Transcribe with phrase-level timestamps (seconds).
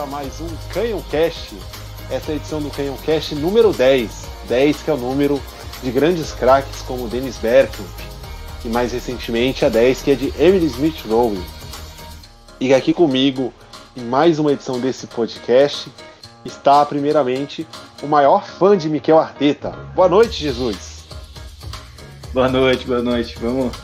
[0.00, 1.54] a mais um Canhão Cast.
[2.10, 4.10] Essa é a edição do Canhão Cast número 10.
[4.48, 5.40] 10 que é o número
[5.82, 7.86] de grandes craques como Dennis Bergkamp.
[8.64, 11.38] E mais recentemente a 10 que é de Emily Smith Rowe.
[12.58, 13.52] E aqui comigo,
[13.94, 15.92] em mais uma edição desse podcast,
[16.46, 17.66] está primeiramente
[18.02, 19.70] o maior fã de Miquel Arteta.
[19.94, 21.04] Boa noite, Jesus.
[22.32, 23.36] Boa noite, boa noite.
[23.38, 23.76] Vamos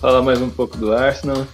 [0.00, 1.46] falar mais um pouco do Arsenal.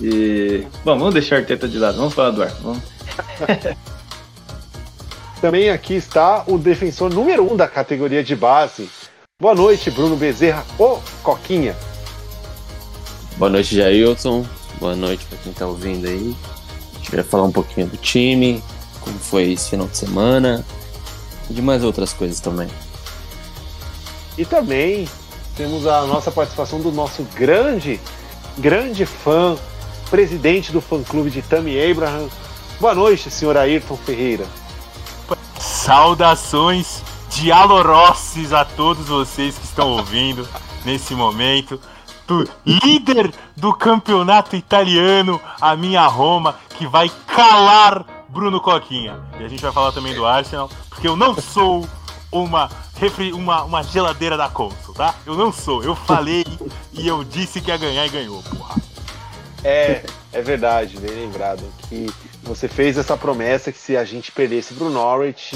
[0.00, 0.66] E.
[0.84, 2.74] Bom, vamos deixar a Arteta de lado, vamos falar do Arsenal.
[2.74, 2.97] Vamos.
[5.40, 8.88] Também aqui está o defensor número um da categoria de base.
[9.40, 11.76] Boa noite, Bruno Bezerra, o Coquinha.
[13.36, 14.44] Boa noite, Jailton.
[14.80, 16.34] Boa noite para quem está ouvindo aí.
[16.92, 18.62] A gente vai falar um pouquinho do time,
[19.00, 20.64] como foi esse final de semana
[21.48, 22.68] e de mais outras coisas também.
[24.36, 25.08] E também
[25.56, 28.00] temos a nossa participação do nosso grande,
[28.56, 29.56] grande fã,
[30.10, 32.28] presidente do fã-clube de Tammy Abraham.
[32.80, 34.46] Boa noite, senhor Ayrton Ferreira.
[35.58, 40.48] Saudações dialorosses a todos vocês que estão ouvindo
[40.84, 41.80] nesse momento.
[42.24, 49.18] Do líder do campeonato italiano, a minha Roma, que vai calar Bruno Coquinha.
[49.40, 51.84] E a gente vai falar também do Arsenal, porque eu não sou
[52.30, 55.16] uma, refri, uma, uma geladeira da Consul, tá?
[55.26, 55.82] Eu não sou.
[55.82, 56.44] Eu falei
[56.92, 58.76] e eu disse que ia ganhar e ganhou, porra.
[59.64, 61.64] É, é verdade, bem lembrado.
[61.88, 62.06] Que
[62.48, 65.54] você fez essa promessa que se a gente perdesse pro Norwich,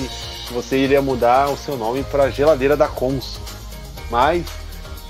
[0.51, 3.43] você iria mudar o seu nome para Geladeira da Consul.
[4.11, 4.45] Mas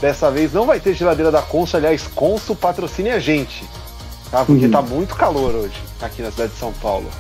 [0.01, 3.69] dessa vez não vai ter Geladeira da Consul, aliás, Consul patrocine a gente.
[4.31, 4.45] Tá?
[4.45, 4.71] Porque uhum.
[4.71, 7.11] tá muito calor hoje aqui na cidade de São Paulo.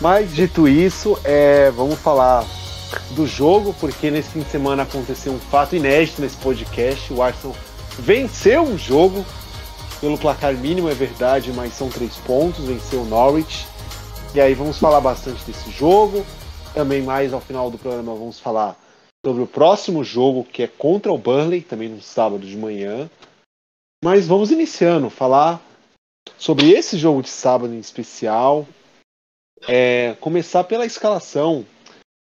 [0.00, 2.44] Mas dito isso, é, vamos falar
[3.10, 7.12] do jogo, porque nesse fim de semana aconteceu um fato inédito nesse podcast.
[7.12, 7.54] O Arsenal
[7.98, 9.24] venceu um jogo
[10.00, 13.66] pelo placar mínimo, é verdade, mas são três pontos, venceu o Norwich.
[14.34, 16.24] E aí vamos falar bastante desse jogo.
[16.74, 18.76] Também mais ao final do programa vamos falar
[19.24, 23.10] sobre o próximo jogo, que é contra o Burnley, também no sábado de manhã.
[24.04, 25.60] Mas vamos iniciando, falar
[26.38, 28.66] sobre esse jogo de sábado em especial.
[29.66, 31.64] É, começar pela escalação.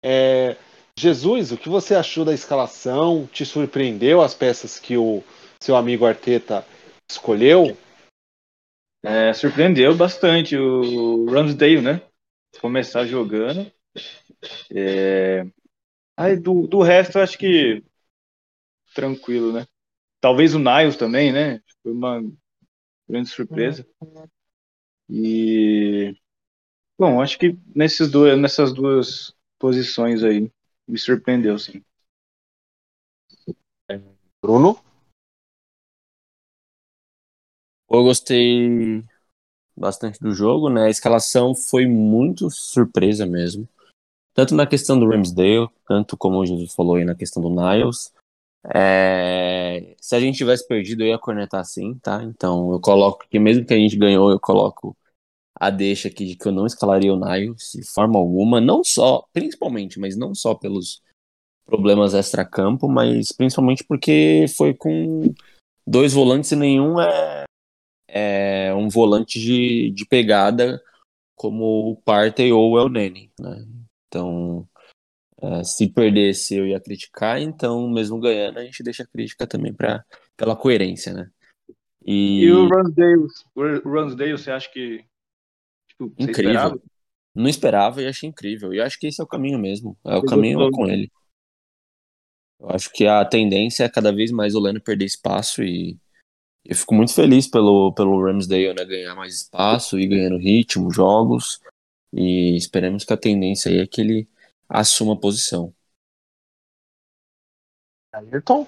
[0.04, 0.56] É,
[0.98, 3.30] Jesus, o que você achou da escalação?
[3.32, 5.22] Te surpreendeu as peças que o
[5.62, 6.66] seu amigo Arteta
[7.10, 7.78] escolheu?
[9.04, 12.02] É, surpreendeu bastante o Ramsdale, né?
[12.60, 13.72] Começar jogando.
[14.72, 15.46] É...
[16.16, 17.84] Aí do, do resto, eu acho que
[18.94, 19.68] tranquilo, né?
[20.20, 21.62] Talvez o Niles também, né?
[21.84, 22.22] Foi uma
[23.08, 23.88] grande surpresa.
[25.10, 26.16] E
[26.98, 30.52] bom, acho que nesses dois, nessas duas posições aí
[30.88, 31.84] me surpreendeu, sim.
[34.42, 34.87] Bruno?
[37.90, 39.04] Eu gostei
[39.76, 40.86] bastante do jogo, né?
[40.86, 43.68] A escalação foi muito surpresa mesmo.
[44.34, 48.14] Tanto na questão do Ramsdale, tanto como o Jesus falou aí na questão do Niles.
[48.74, 49.96] É...
[50.02, 52.24] Se a gente tivesse perdido, eu ia cornetar sim, tá?
[52.24, 54.96] Então eu coloco que mesmo que a gente ganhou, eu coloco
[55.60, 59.26] a deixa aqui de que eu não escalaria o Niles de forma alguma, não só,
[59.34, 61.02] principalmente, mas não só pelos
[61.66, 65.34] problemas extra-campo, mas principalmente porque foi com
[65.86, 67.47] dois volantes e nenhum é
[68.08, 70.82] é, um volante de, de pegada
[71.36, 73.66] como o Partey ou o El Nene, né?
[74.08, 74.68] Então,
[75.42, 79.74] é, se perdesse eu ia criticar, então mesmo ganhando a gente deixa a crítica também
[79.74, 80.04] para
[80.36, 81.30] pela coerência, né?
[82.06, 85.04] E, e o Ransdale, o Ransdale, você acha que
[85.90, 86.52] tipo, incrível?
[86.52, 86.82] Esperava?
[87.36, 88.74] Não esperava e achei incrível.
[88.74, 89.96] E acho que esse é o caminho mesmo.
[90.04, 91.12] É o caminho com ele.
[92.60, 96.00] Eu acho que a tendência é cada vez mais o Leno perder espaço e
[96.68, 101.62] eu fico muito feliz pelo, pelo Ramsdale né, ganhar mais espaço e ganhando ritmo, jogos.
[102.12, 104.28] E esperemos que a tendência aí é que ele
[104.68, 105.74] assuma a posição.
[108.14, 108.68] Ayrton?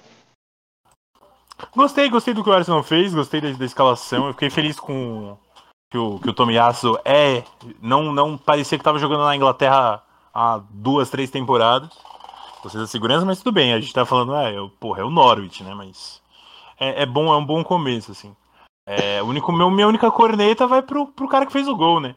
[1.76, 4.28] Gostei, gostei do que o Arsenal fez, gostei da, da escalação.
[4.28, 5.36] Eu fiquei feliz com
[5.90, 7.44] que o, que o Tomiyasu é.
[7.82, 10.02] Não, não parecia que estava jogando na Inglaterra
[10.32, 11.90] há duas, três temporadas.
[12.62, 13.74] Gostei da segurança, mas tudo bem.
[13.74, 15.74] A gente tá falando, é, eu, porra, é o Norwich, né?
[15.74, 16.22] Mas
[16.80, 18.34] é, é, bom, é um bom começo, assim.
[18.86, 22.16] É, único, meu, minha única corneta vai pro, pro cara que fez o gol, né?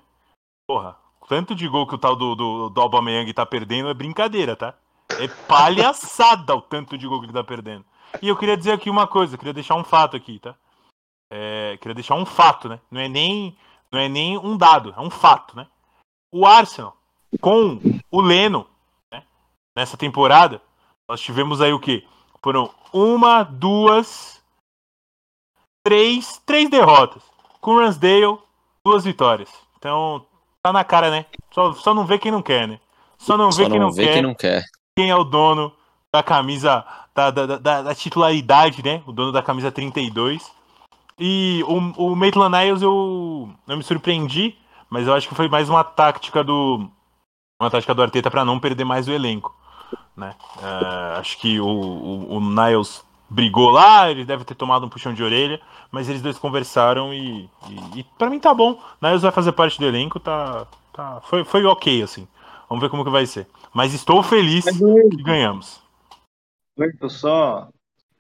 [0.66, 4.56] Porra, tanto de gol que o tal do, do, do Aubameyang tá perdendo é brincadeira,
[4.56, 4.74] tá?
[5.20, 7.86] É palhaçada o tanto de gol que ele tá perdendo.
[8.22, 10.56] E eu queria dizer aqui uma coisa, queria deixar um fato aqui, tá?
[11.32, 12.80] É, queria deixar um fato, né?
[12.90, 13.58] Não é nem
[13.92, 15.68] não é nem um dado, é um fato, né?
[16.32, 16.98] O Arsenal
[17.40, 17.80] com
[18.12, 18.68] o Leno,
[19.12, 19.24] né?
[19.76, 20.62] Nessa temporada,
[21.08, 22.06] nós tivemos aí o quê?
[22.42, 24.43] Foram uma, duas,
[25.84, 27.22] três, três derrotas.
[27.62, 28.38] Com o Ransdale,
[28.84, 29.50] duas vitórias.
[29.78, 30.26] Então,
[30.64, 31.26] Tá na cara, né?
[31.52, 32.80] Só, só não vê quem não quer, né?
[33.18, 34.14] Só não vê Só quem não não vê quer.
[34.14, 34.64] quem não quer.
[34.98, 35.74] Quem é o dono
[36.12, 39.04] da camisa da, da, da, da titularidade, né?
[39.06, 40.50] O dono da camisa 32.
[41.20, 44.58] E o, o Maitland Niles eu, eu me surpreendi,
[44.90, 46.90] mas eu acho que foi mais uma tática do
[47.62, 49.54] uma tática do Arteta para não perder mais o elenco,
[50.16, 50.34] né?
[50.62, 53.04] É, acho que o, o, o Niles
[53.34, 55.60] brigou lá, ele deve ter tomado um puxão de orelha,
[55.92, 58.80] mas eles dois conversaram e, e, e para mim tá bom.
[59.02, 62.28] Niles vai fazer parte do elenco, tá, tá foi, foi ok assim.
[62.70, 63.48] Vamos ver como que vai ser.
[63.74, 65.82] Mas estou feliz Mas que ganhamos.
[66.78, 67.70] Everton só.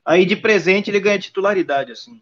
[0.05, 2.21] Aí de presente ele ganha titularidade, assim.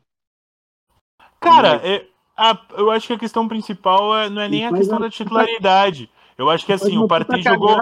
[1.40, 2.06] Cara, é-
[2.38, 6.10] a- eu acho que a questão principal é- não é nem a questão da titularidade.
[6.38, 7.78] Eu acho que assim, o Partey jogou.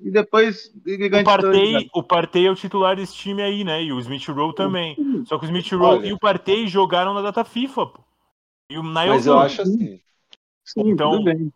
[0.00, 1.90] E depois O Partey, titularidade.
[1.94, 3.82] o Partey é o titular desse time aí, né?
[3.82, 4.96] E o Smith Rowe também.
[5.26, 6.06] Só que o Smith Rowe Olha.
[6.06, 8.00] e o Partey jogaram na data FIFA, pô.
[8.70, 9.40] E o Niles Mas eu não.
[9.42, 10.00] acho assim.
[10.64, 11.52] Sim, Então- tudo bem.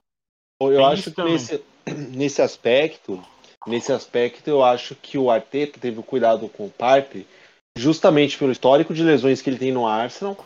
[0.61, 1.63] Eu acho isso que nesse,
[2.15, 3.21] nesse aspecto,
[3.67, 7.27] nesse aspecto, eu acho que o Arteta teve cuidado com o Partey,
[7.77, 10.37] justamente pelo histórico de lesões que ele tem no Arsenal.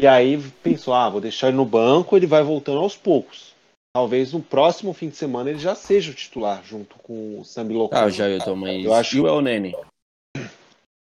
[0.00, 3.51] E aí pensou, ah, vou deixar ele no banco, ele vai voltando aos poucos.
[3.94, 7.74] Talvez no próximo fim de semana ele já seja o titular, junto com o Sambi
[7.74, 8.04] Local.
[8.04, 8.82] Ah, já eu tô, mas.
[8.82, 9.74] Eu acho- E o El Nene?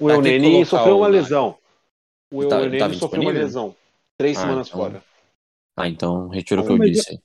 [0.02, 1.58] O Euneni colocar sofreu uma lesão.
[2.34, 3.76] O Tá- Euneni tava sofreu uma lesão.
[4.18, 5.04] Três Ah, semanas então- fora.
[5.78, 7.22] Ah, então retiro o que eu Mas disse.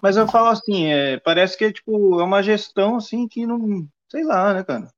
[0.00, 3.86] Mas eu falo assim, é, parece que é tipo, é uma gestão assim que não.
[4.10, 4.90] Sei lá, né, cara?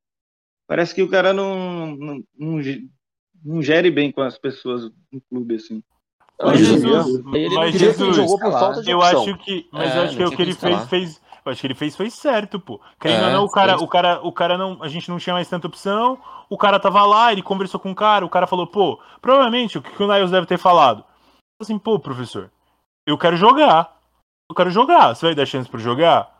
[0.67, 2.63] Parece que o cara não, não, não,
[3.45, 5.83] não gere bem com as pessoas no clube, assim.
[6.43, 9.23] Mas ele Jesus, mas Jesus- jogou por falta de Eu opção.
[9.23, 9.69] acho que.
[9.71, 11.23] Mas É, eu acho que o que ele fez, fez.
[11.45, 12.81] Eu acho que ele fez foi certo, pô.
[12.99, 14.83] Querendo É, ou não, o cara, o cara, o cara não.
[14.83, 16.19] A gente não tinha mais tanta opção.
[16.51, 19.83] O cara tava lá, ele conversou com o cara, o cara falou, pô, provavelmente o
[19.83, 21.05] que que o Niles deve ter falado?
[21.61, 22.51] Assim, pô, professor,
[23.07, 23.95] eu quero jogar.
[24.51, 25.15] Eu quero jogar.
[25.15, 26.31] Você vai dar chance pra eu jogar?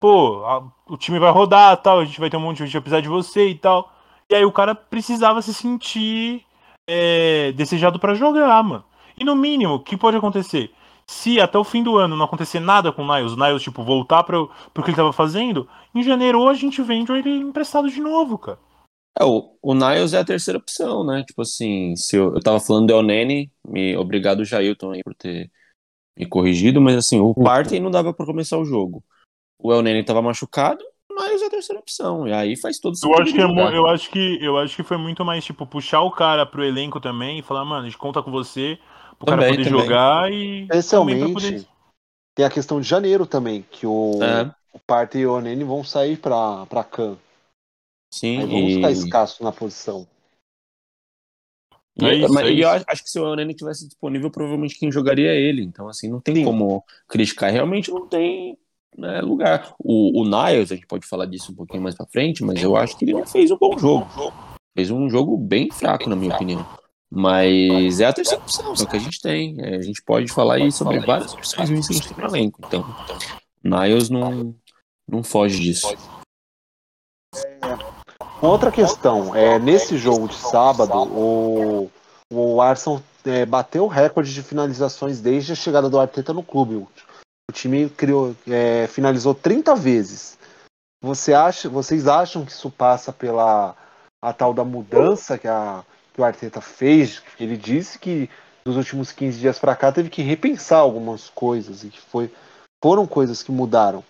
[0.00, 2.80] Pô, a- o time vai rodar tal, a gente vai ter um monte de gente
[2.80, 3.92] precisar de você e tal.
[4.30, 6.44] E aí o cara precisava se sentir
[6.88, 8.84] é, desejado pra jogar, mano.
[9.20, 10.70] E no mínimo, o que pode acontecer?
[11.06, 13.82] Se até o fim do ano não acontecer nada com o Niles, o Niles, tipo,
[13.82, 18.00] voltar pro, pro que ele tava fazendo, em janeiro a gente vende ele emprestado de
[18.00, 18.58] novo, cara.
[19.18, 21.24] É, o, o Niles é a terceira opção, né?
[21.26, 25.14] Tipo assim, se eu, eu tava falando do El Nene, me, obrigado, Jailton, aí, por
[25.14, 25.50] ter
[26.16, 29.02] me corrigido, mas assim, o Partey não dava pra começar o jogo.
[29.58, 32.26] O El Nene tava machucado, o Niles é a terceira opção.
[32.26, 33.22] E aí faz todo Eu sentido.
[33.22, 33.74] acho, que é jogar.
[33.74, 37.00] eu, acho que, eu acho que foi muito mais, tipo, puxar o cara pro elenco
[37.00, 38.78] também e falar, mano, a gente conta com você
[39.20, 39.80] pro cara Também, poder também.
[39.82, 40.62] jogar e.
[40.62, 41.66] Especialmente poder-
[42.34, 45.84] tem a questão de janeiro também, que o, É, o Partey e o Oneni vão
[45.84, 47.16] sair pra, pra Can.
[48.10, 50.06] sim, Aí vão ficar e, escassos na posição.
[52.00, 52.68] e, É isso, mas- é e eu isso.
[52.70, 55.62] acho- acho que se o El Nene tivesse disponível, provavelmente quem jogaria é ele.
[55.62, 56.44] Então, assim, não tem Sim.
[56.44, 57.50] como criticar.
[57.52, 58.56] Realmente não tem
[58.96, 59.74] né, lugar.
[59.78, 62.76] O, o Niles, a gente pode falar disso um pouquinho mais pra frente, mas eu
[62.76, 64.06] acho que ele não fez um bom jogo.
[64.74, 66.66] Fez um jogo bem fraco, na minha opinião.
[67.12, 69.56] Mas é a terceira opção, é que a gente tem.
[69.58, 72.30] É, a gente pode falar aí sobre várias opções ruins que a gente tem no
[72.30, 72.60] elenco.
[72.64, 72.84] Então,
[73.64, 74.54] Niles não,
[75.08, 75.88] não foge disso.
[78.40, 81.90] Outra questão, é, nesse jogo de sábado, o,
[82.32, 86.76] o Arsenal é, bateu o recorde de finalizações desde a chegada do Arteta no clube.
[86.76, 86.88] O,
[87.50, 90.38] o time criou, é, finalizou 30 vezes.
[91.02, 93.74] Você acha, vocês acham que isso passa pela
[94.22, 95.84] a tal da mudança que, a,
[96.20, 97.22] que o Arteta fez?
[97.38, 98.28] Ele disse que
[98.64, 102.30] nos últimos 15 dias para cá teve que repensar algumas coisas e que foi,
[102.82, 104.04] foram coisas que mudaram.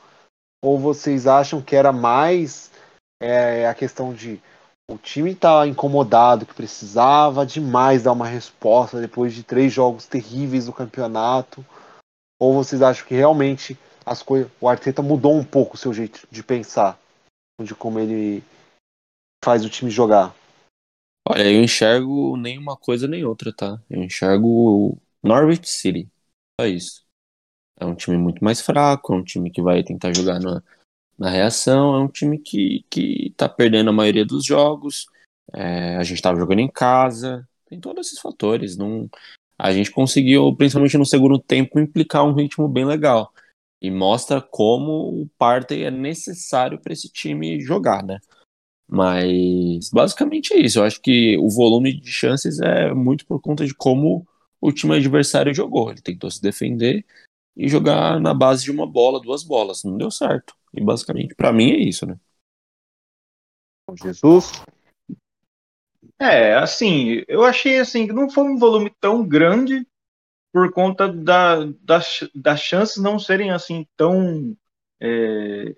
[0.63, 2.71] Ou vocês acham que era mais
[3.23, 4.41] é a questão de
[4.91, 10.67] o time tá incomodado, que precisava demais dar uma resposta depois de três jogos terríveis
[10.67, 11.65] do campeonato?
[12.41, 16.27] Ou vocês acham que realmente as coisas, o Arteta mudou um pouco o seu jeito
[16.31, 16.99] de pensar,
[17.63, 18.43] de como ele
[19.45, 20.35] faz o time jogar?
[21.29, 23.81] Olha, eu enxergo nem uma coisa nem outra, tá?
[23.89, 26.09] Eu enxergo Norwich City.
[26.61, 27.05] Só isso.
[27.79, 30.63] É um time muito mais fraco, é um time que vai tentar jogar na,
[31.19, 35.07] na reação, é um time que, que tá perdendo a maioria dos jogos.
[35.53, 38.77] É, a gente tava jogando em casa, tem todos esses fatores.
[38.77, 39.09] Não,
[39.59, 43.33] a gente conseguiu, principalmente no segundo tempo, implicar um ritmo bem legal.
[43.81, 48.19] E mostra como o Partey é necessário para esse time jogar, né?
[48.91, 50.81] Mas basicamente é isso.
[50.81, 54.27] Eu acho que o volume de chances é muito por conta de como
[54.61, 55.91] o time adversário jogou.
[55.91, 57.07] Ele tentou se defender
[57.57, 59.85] e jogar na base de uma bola, duas bolas.
[59.85, 60.55] Não deu certo.
[60.75, 62.19] E basicamente, para mim, é isso, né?
[64.03, 64.53] Jesus?
[66.19, 69.87] É, assim, eu achei assim que não foi um volume tão grande,
[70.53, 74.57] por conta da, das, das chances não serem assim tão
[75.01, 75.77] é,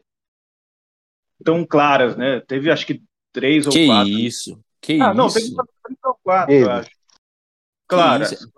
[1.42, 2.40] tão claras, né?
[2.40, 4.08] Teve acho que três ou Que quatro.
[4.12, 4.60] isso?
[4.80, 5.36] Que ah, não, isso?
[5.36, 6.64] teve três ou quatro, Teve.
[6.64, 6.90] eu acho.
[7.86, 8.22] Claro.
[8.24, 8.52] isso?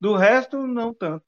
[0.00, 1.24] Do resto, não tanto.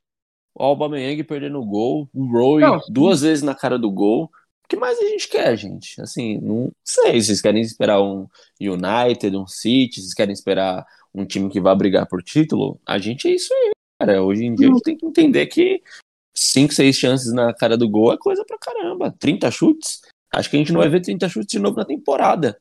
[0.55, 2.93] O Aubameyang perdendo o gol, o Roy Não, sim.
[2.93, 4.25] duas vezes na cara do gol.
[4.65, 6.01] O que mais a gente quer, gente?
[6.01, 7.21] Assim, não sei.
[7.21, 8.27] Vocês querem esperar um
[8.61, 10.01] United, um City?
[10.01, 10.85] Vocês querem esperar
[11.15, 12.81] um time que vai brigar por título?
[12.87, 13.71] A gente é isso aí,
[14.01, 14.23] cara.
[14.23, 15.83] Hoje em dia a gente tem que entender que
[16.35, 19.15] cinco, seis chances na cara do gol é coisa pra caramba.
[19.19, 20.01] 30 chutes?
[20.33, 22.57] Acho que a gente não vai ver 30 chutes de novo na temporada.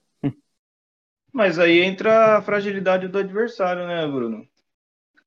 [1.32, 4.48] Mas aí entra a fragilidade do adversário, né, Bruno?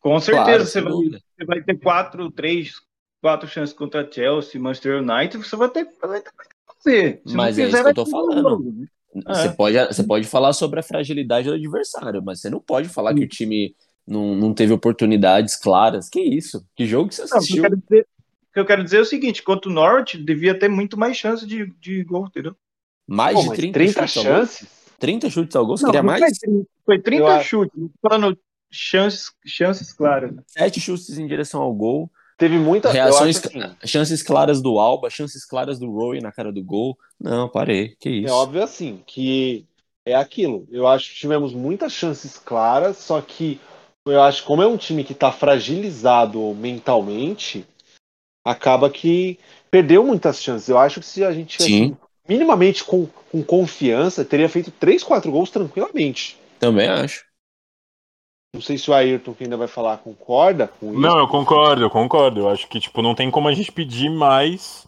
[0.00, 2.72] Com certeza Claro, você, vai, você vai ter quatro, três,
[3.20, 7.22] quatro chances contra Chelsea, Manchester United, você vai ter, vai ter que fazer.
[7.24, 8.42] Se Mas não é isso que eu tô falando.
[8.42, 8.74] jogo.
[9.26, 9.52] Você, É.
[9.52, 13.24] pode, você pode falar sobre a fragilidade do adversário, mas você não pode falar que
[13.24, 16.08] o time não, não teve oportunidades claras.
[16.08, 16.66] Que isso?
[16.74, 17.62] Que jogo que você Não, o que eu assistiu?
[17.62, 18.08] quero dizer,
[18.52, 21.46] que eu quero dizer é o seguinte, contra o Norwich, devia ter muito mais chance
[21.46, 22.54] de, de gol, entendeu?
[23.06, 24.32] Mais Pô, de mas 30, 30 chutes ao gol?
[24.34, 24.68] chances?
[24.98, 25.76] 30 chutes ao gol?
[25.76, 26.20] Você Não, queria não mais?
[26.20, 28.38] Foi, 30, foi 30 Eu acho- chutes, falando
[28.70, 30.32] chances, chances claras.
[30.46, 32.10] Sete chutes em direção ao gol.
[32.38, 32.90] Teve muita.
[32.90, 36.96] Reações, assim, chances claras do Alba, chances claras do Roy na cara do gol.
[37.20, 37.94] Não, parei.
[38.00, 38.28] Que isso?
[38.28, 39.66] É óbvio assim, que
[40.04, 40.66] é aquilo.
[40.70, 43.60] Eu acho que tivemos muitas chances claras, só que
[44.06, 47.64] eu acho que como é um time que está fragilizado mentalmente,
[48.44, 49.38] acaba que
[49.70, 50.68] perdeu muitas chances.
[50.68, 51.96] Eu acho que se a gente tivesse
[52.28, 56.38] minimamente com, com confiança, teria feito 3, 4 gols tranquilamente.
[56.58, 57.24] Também acho.
[58.54, 61.00] Não sei se o Ayrton, que ainda vai falar, concorda com isso.
[61.00, 62.40] Não, eu concordo, eu concordo.
[62.40, 64.86] Eu acho que, tipo, não tem como a gente pedir mais.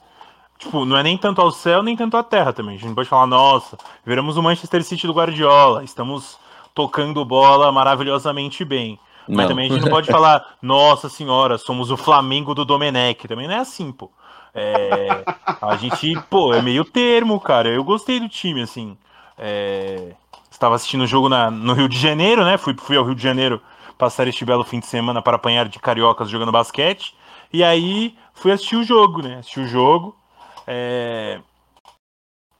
[0.58, 2.74] Tipo, não é nem tanto ao céu, nem tanto à terra também.
[2.74, 6.38] A gente não pode falar, nossa, viramos o Manchester City do Guardiola, estamos
[6.74, 8.98] tocando bola maravilhosamente bem.
[9.28, 9.48] Mas Não.
[9.48, 13.26] também a gente não pode falar, nossa senhora, somos o Flamengo do Domenech.
[13.26, 14.10] Também não é assim, pô.
[14.54, 15.24] É,
[15.60, 17.68] a gente, pô, é meio termo, cara.
[17.68, 18.96] Eu gostei do time, assim.
[19.36, 20.12] É,
[20.50, 22.56] estava assistindo o jogo na- no Rio de Janeiro, né?
[22.56, 23.60] Fui, fui ao Rio de Janeiro
[23.98, 27.14] passar este belo fim de semana para apanhar de cariocas jogando basquete.
[27.52, 29.36] E aí fui assistir o jogo, né?
[29.38, 30.14] Assisti o jogo.
[30.66, 31.40] É,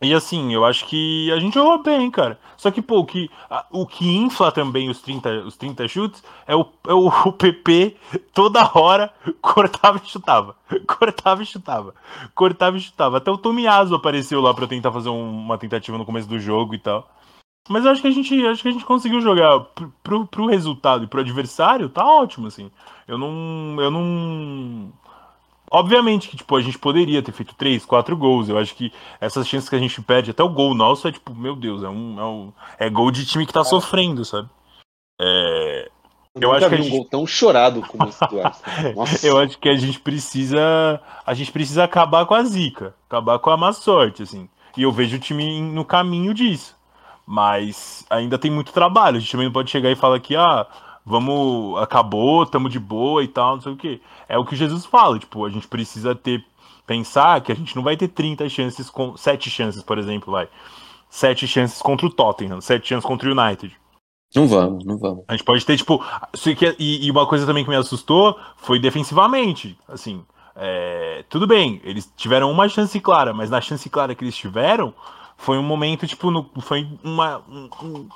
[0.03, 2.39] E assim, eu acho que a gente jogou bem, cara.
[2.59, 6.23] Só que, pô, o que, a- o que infla também os 30, os 30 chutes
[6.47, 7.97] é o, é o, o PP
[8.35, 9.11] toda hora
[9.41, 10.57] cortava e chutava.
[10.87, 11.95] Cortava e chutava.
[12.35, 13.17] Cortava e chutava.
[13.17, 16.75] Até o Tomiaso apareceu lá pra tentar fazer um- uma tentativa no começo do jogo
[16.75, 17.09] e tal.
[17.69, 20.47] Mas eu acho que a gente, acho que a gente conseguiu jogar pro, pro, pro
[20.47, 22.71] resultado e pro adversário, tá ótimo, assim.
[23.09, 23.77] Eu não.
[23.81, 24.93] Eu não.
[25.75, 28.49] Obviamente que, tipo, a gente poderia ter feito três, quatro gols.
[28.49, 31.35] Eu acho que essas chances que a gente perde, até o gol nosso é tipo,
[31.35, 32.21] meu Deus, é um.
[32.21, 34.49] É, um, é gol de time que tá sofrendo, sabe?
[35.21, 35.91] É,
[36.37, 38.39] eu nunca acho que vi a um gente- gol tão chorado como esse do
[39.27, 41.01] eu acho que a gente precisa.
[41.27, 44.49] A gente precisa acabar com a zica, acabar com a má sorte, assim.
[44.77, 46.77] E eu vejo o time no caminho disso.
[47.27, 49.17] Mas ainda tem muito trabalho.
[49.17, 50.67] A gente também não pode chegar e falar que, ah,
[51.05, 54.01] vamos, acabou, tamo de boa e tal, não sei o quê.
[54.29, 56.45] É o que Jesus fala, tipo, a gente precisa ter.
[56.87, 59.17] Pensar que a gente não vai ter 30 chances com.
[59.17, 60.49] 7 chances, por exemplo, vai.
[61.09, 63.75] 7 chances contra o Tottenham, 7 chances contra o United.
[64.35, 65.25] Não vamos, não vamos.
[65.29, 66.03] A gente pode ter, tipo.
[66.59, 69.79] que- E, e uma coisa também que me assustou foi defensivamente.
[69.89, 70.25] Assim,
[70.57, 74.93] é, tudo bem, eles tiveram uma chance clara, mas na chance clara que eles tiveram,
[75.39, 78.09] foi um momento, tipo, no- foi uma, um,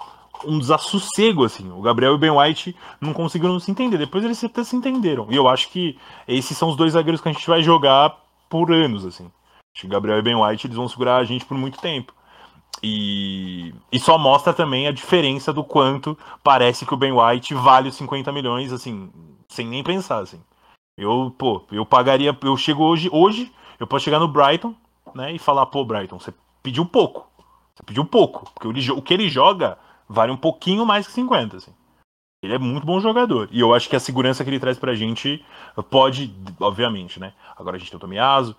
[0.44, 1.70] um- desassossego, assim.
[1.72, 3.98] O Gabriel e o Ben White não conseguiram se entender.
[3.98, 5.26] Depois eles até se entenderam.
[5.30, 8.16] E eu acho que esses são os dois zagueiros que a gente vai jogar
[8.48, 9.30] por anos, assim.
[9.74, 12.12] Acho que Gabriel e Ben White eles vão segurar a gente por muito tempo.
[12.82, 17.88] E, e só mostra também a diferença do quanto parece que o Ben White vale
[17.88, 19.10] os 50 milhões, assim,
[19.48, 20.40] sem nem pensar, assim.
[20.96, 24.74] Eu, pô, eu pagaria, eu chego hoje, hoje, eu posso chegar no Brighton,
[25.14, 27.26] né, e falar, pô, Brighton, você pediu pouco.
[27.74, 29.78] Você pediu pouco, porque o que ele joga
[30.08, 31.72] vale um pouquinho mais que 50, assim.
[32.42, 33.48] Ele é muito bom jogador.
[33.50, 35.44] E eu acho que a segurança que ele traz pra gente
[35.90, 37.32] pode, obviamente, né?
[37.56, 38.54] Agora a gente tem o Tomiyasu,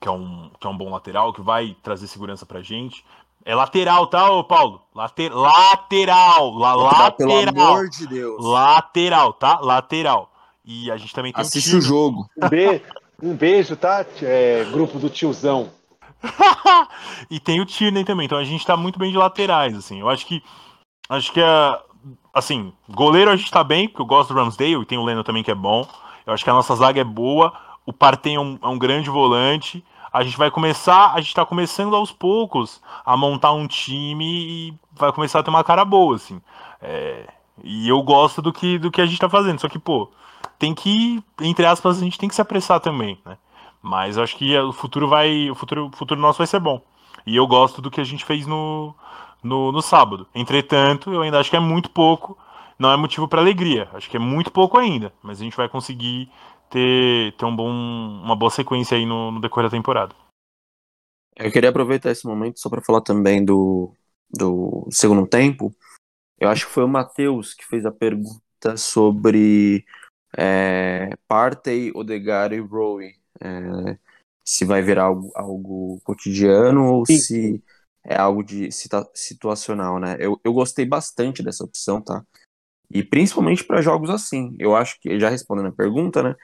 [0.00, 3.02] que é um, que é um bom lateral, que vai trazer segurança pra gente.
[3.44, 4.82] É lateral, tá, ô Paulo?
[4.94, 6.52] Later, lateral!
[6.58, 7.88] La, lateral!
[7.88, 8.44] de Deus.
[8.44, 9.58] Lateral, tá?
[9.60, 10.30] Lateral.
[10.64, 11.82] E a gente também tem Assiste o time.
[11.82, 12.26] jogo.
[12.36, 12.82] Um, be-
[13.22, 14.04] um beijo, tá?
[14.20, 15.70] É, grupo do tiozão.
[17.30, 18.26] e tem o Tierney também.
[18.26, 20.00] Então a gente tá muito bem de laterais, assim.
[20.00, 20.42] Eu acho que.
[21.08, 21.80] Acho que a.
[22.32, 25.24] Assim, goleiro a gente tá bem, porque eu gosto do Ramsdale e tem o Leno
[25.24, 25.88] também que é bom.
[26.26, 27.52] Eu acho que a nossa zaga é boa.
[27.86, 29.82] O Partey é um, é um grande volante.
[30.12, 34.74] A gente vai começar, a gente tá começando aos poucos a montar um time e
[34.92, 36.40] vai começar a ter uma cara boa, assim.
[36.80, 37.26] É,
[37.62, 39.60] e eu gosto do que, do que a gente tá fazendo.
[39.60, 40.10] Só que, pô,
[40.58, 43.36] tem que, entre aspas, a gente tem que se apressar também, né?
[43.86, 45.48] Mas eu acho que o futuro vai.
[45.48, 46.82] O futuro, o futuro nosso vai ser bom.
[47.24, 48.92] E eu gosto do que a gente fez no,
[49.44, 50.26] no, no sábado.
[50.34, 52.36] Entretanto, eu ainda acho que é muito pouco.
[52.76, 53.88] Não é motivo para alegria.
[53.92, 55.12] Acho que é muito pouco ainda.
[55.22, 56.28] Mas a gente vai conseguir
[56.68, 60.16] ter, ter um bom, uma boa sequência aí no, no decorrer da temporada.
[61.36, 63.92] Eu queria aproveitar esse momento só para falar também do,
[64.28, 65.72] do segundo tempo.
[66.40, 69.84] Eu acho que foi o Matheus que fez a pergunta sobre
[70.36, 73.14] é, Partey, Odegar e Rowe.
[73.40, 73.98] É,
[74.44, 77.18] se vai virar algo, algo cotidiano ou Sim.
[77.18, 77.64] se
[78.04, 78.68] é algo de
[79.12, 80.16] situacional, né?
[80.20, 82.24] Eu, eu gostei bastante dessa opção, tá?
[82.88, 84.54] E principalmente para jogos assim.
[84.58, 86.36] Eu acho que, já respondendo a pergunta, né?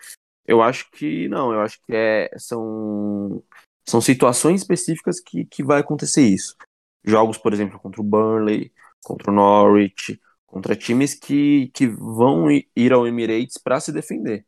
[0.45, 3.43] Eu acho que não, eu acho que é, são,
[3.89, 6.57] são situações específicas que, que vai acontecer isso.
[7.05, 8.73] Jogos, por exemplo, contra o Burnley,
[9.05, 14.45] contra o Norwich, contra times que, que vão ir ao Emirates para se defender.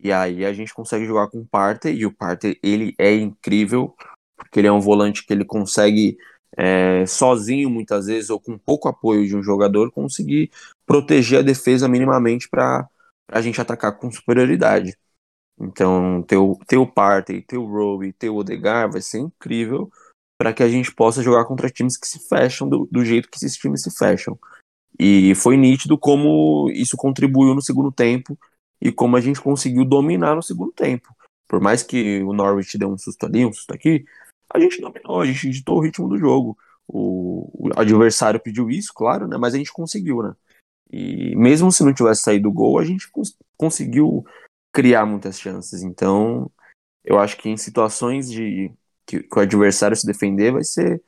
[0.00, 3.94] E aí a gente consegue jogar com o Partey, e o Partey ele é incrível,
[4.36, 6.16] porque ele é um volante que ele consegue
[6.56, 10.50] é, sozinho muitas vezes, ou com pouco apoio de um jogador, conseguir
[10.86, 12.88] proteger a defesa minimamente para
[13.30, 14.96] a gente atacar com superioridade.
[15.60, 19.90] Então, ter o, ter o Partey, ter o Rowe, ter o Odegar vai ser incrível
[20.38, 23.36] para que a gente possa jogar contra times que se fecham do, do jeito que
[23.36, 24.38] esses times se fecham.
[24.98, 28.38] E foi nítido como isso contribuiu no segundo tempo
[28.80, 31.14] e como a gente conseguiu dominar no segundo tempo.
[31.48, 34.04] Por mais que o Norwich deu um susto ali, um susto aqui,
[34.52, 36.56] a gente dominou, a gente ditou o ritmo do jogo.
[36.86, 39.36] O, o adversário pediu isso, claro, né?
[39.36, 40.34] Mas a gente conseguiu, né?
[40.90, 44.24] E mesmo se não tivesse saído o gol, a gente cons conseguiu
[44.72, 45.82] criar muitas chances.
[45.82, 46.50] Então,
[47.04, 48.72] eu acho que em situações de
[49.06, 51.02] que, que, o adversário se defender vai ser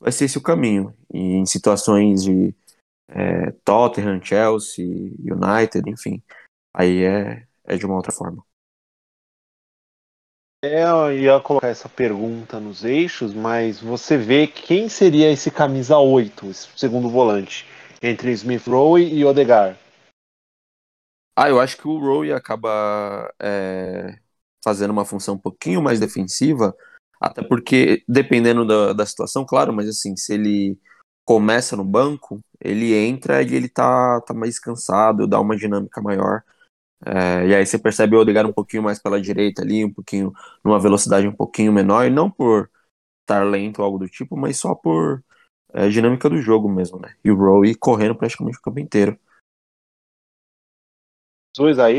[0.00, 0.94] vai ser esse o caminho.
[1.12, 2.54] E em situações de
[3.08, 4.84] é, Tottenham, Chelsea,
[5.20, 6.22] United, enfim,
[6.74, 8.44] aí é, é de uma outra forma.
[10.64, 15.98] É, eu ia colocar essa pergunta nos eixos, mas você vê quem seria esse camisa
[15.98, 17.66] 8, esse segundo volante,
[18.00, 19.76] entre Smith Rowe e Odegar?
[21.36, 24.18] Ah, eu acho que o Rowe acaba é,
[24.62, 26.76] fazendo uma função um pouquinho mais defensiva,
[27.20, 30.78] até porque, dependendo da, da situação, claro, mas assim, se ele
[31.24, 36.42] começa no banco, ele entra e ele tá, tá mais cansado, dá uma dinâmica maior.
[37.04, 40.32] É, e aí você percebe o Odegaard um pouquinho mais pela direita ali, um pouquinho,
[40.64, 42.70] numa velocidade um pouquinho menor, e não por
[43.22, 45.22] estar lento ou algo do tipo, mas só por
[45.72, 47.14] é, dinâmica do jogo mesmo, né?
[47.24, 49.18] E o Rowe correndo praticamente o campo inteiro.
[51.56, 51.98] Dois aí,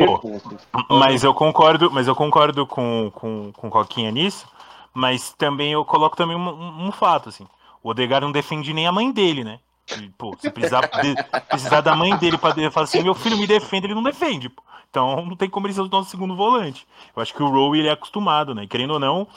[0.89, 4.47] mas eu concordo, mas eu concordo com, com, com Coquinha nisso,
[4.93, 7.47] mas também eu coloco também um, um, um fato, assim.
[7.83, 9.59] O Odegaard não defende nem a mãe dele, né?
[9.99, 11.15] E, pô, se precisar, de,
[11.49, 14.49] precisar da mãe dele para falar assim, meu filho me defende, ele não defende.
[14.49, 14.63] Pô.
[14.89, 16.87] Então não tem como ele ser o nosso segundo volante.
[17.15, 18.67] Eu acho que o Rowe ele é acostumado, né?
[18.67, 19.27] querendo ou não,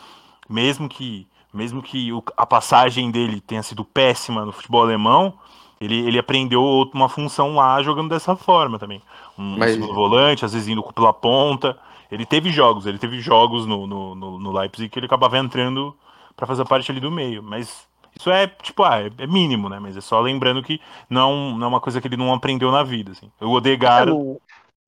[0.48, 5.32] mesmo que mesmo que o, a passagem dele tenha sido péssima no futebol alemão,
[5.80, 9.00] ele, ele aprendeu uma função lá jogando dessa forma também.
[9.38, 9.72] Um Mas...
[9.72, 11.78] segundo volante, às vezes indo pela ponta.
[12.10, 15.96] Ele teve jogos, ele teve jogos no, no, no, no Leipzig que ele acabava entrando
[16.36, 17.42] para fazer parte ali do meio.
[17.42, 19.78] Mas isso é, tipo, ah, é, é mínimo, né?
[19.78, 22.82] Mas é só lembrando que não, não é uma coisa que ele não aprendeu na
[22.82, 23.12] vida.
[23.12, 23.30] Assim.
[23.40, 24.08] O Odegar.
[24.08, 24.12] É,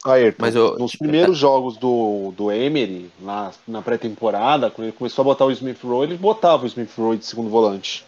[0.04, 0.78] Ayrton, Mas eu...
[0.78, 5.50] nos primeiros jogos do, do Emery, na, na pré-temporada, quando ele começou a botar o
[5.50, 8.06] Smith Rowe, ele botava o Smith Rowe de segundo volante.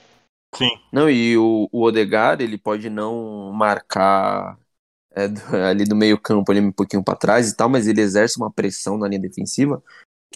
[0.54, 0.70] Sim.
[0.92, 4.56] Não, e o, o Odegar, ele pode não marcar
[5.14, 5.24] é,
[5.68, 8.50] ali do meio campo, ali um pouquinho para trás e tal, mas ele exerce uma
[8.50, 9.82] pressão na linha defensiva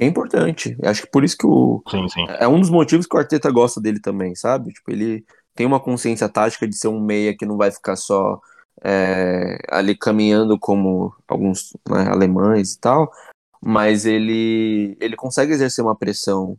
[0.01, 0.77] é importante.
[0.81, 1.83] Eu acho que por isso que o...
[1.89, 2.27] Sim, sim.
[2.29, 4.73] É um dos motivos que o Arteta gosta dele também, sabe?
[4.73, 8.41] Tipo, ele tem uma consciência tática de ser um meia que não vai ficar só
[8.83, 13.13] é, ali caminhando como alguns né, alemães e tal,
[13.63, 16.59] mas ele, ele consegue exercer uma pressão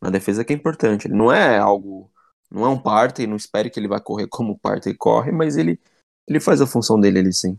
[0.00, 1.08] na defesa que é importante.
[1.08, 2.10] Ele não é algo,
[2.50, 5.56] não é um Partey, não espere que ele vai correr como o Partey corre, mas
[5.56, 5.80] ele,
[6.28, 7.58] ele faz a função dele ali sim.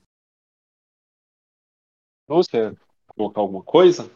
[2.28, 2.76] Você
[3.08, 4.10] colocar alguma coisa?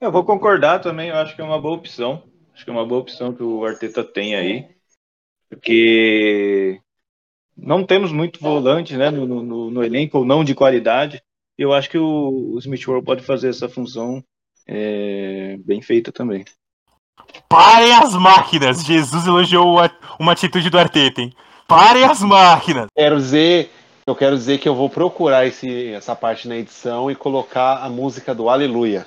[0.00, 2.22] Eu vou concordar também, eu acho que é uma boa opção.
[2.54, 4.66] Acho que é uma boa opção que o Arteta tem aí.
[5.48, 6.80] Porque
[7.54, 11.22] não temos muito volante né, no, no, no, elenco, ou não de qualidade.
[11.58, 14.24] Eu acho que o, o Smith Rowe pode fazer essa função
[14.66, 16.46] é, bem feita também.
[17.46, 18.82] Parem as máquinas!
[18.82, 19.76] Jesus elogiou
[20.18, 21.32] uma atitude do Arteta, hein?
[21.68, 22.86] Parem as máquinas!
[22.96, 23.70] Quero dizer,
[24.06, 27.90] eu quero dizer que eu vou procurar esse, essa parte na edição e colocar a
[27.90, 29.06] música do Aleluia.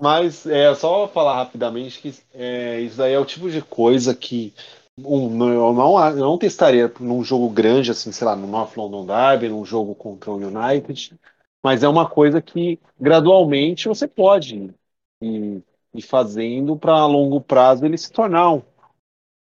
[0.00, 4.52] Mas é só falar rapidamente que é, isso aí é o tipo de coisa que
[4.98, 9.06] um, eu não, eu não testaria num jogo grande, assim, sei lá, no North London
[9.06, 11.14] Derby, num jogo contra o United,
[11.62, 14.74] mas é uma coisa que gradualmente você pode
[15.22, 15.62] ir,
[15.94, 18.62] ir fazendo para longo prazo ele se tornar um,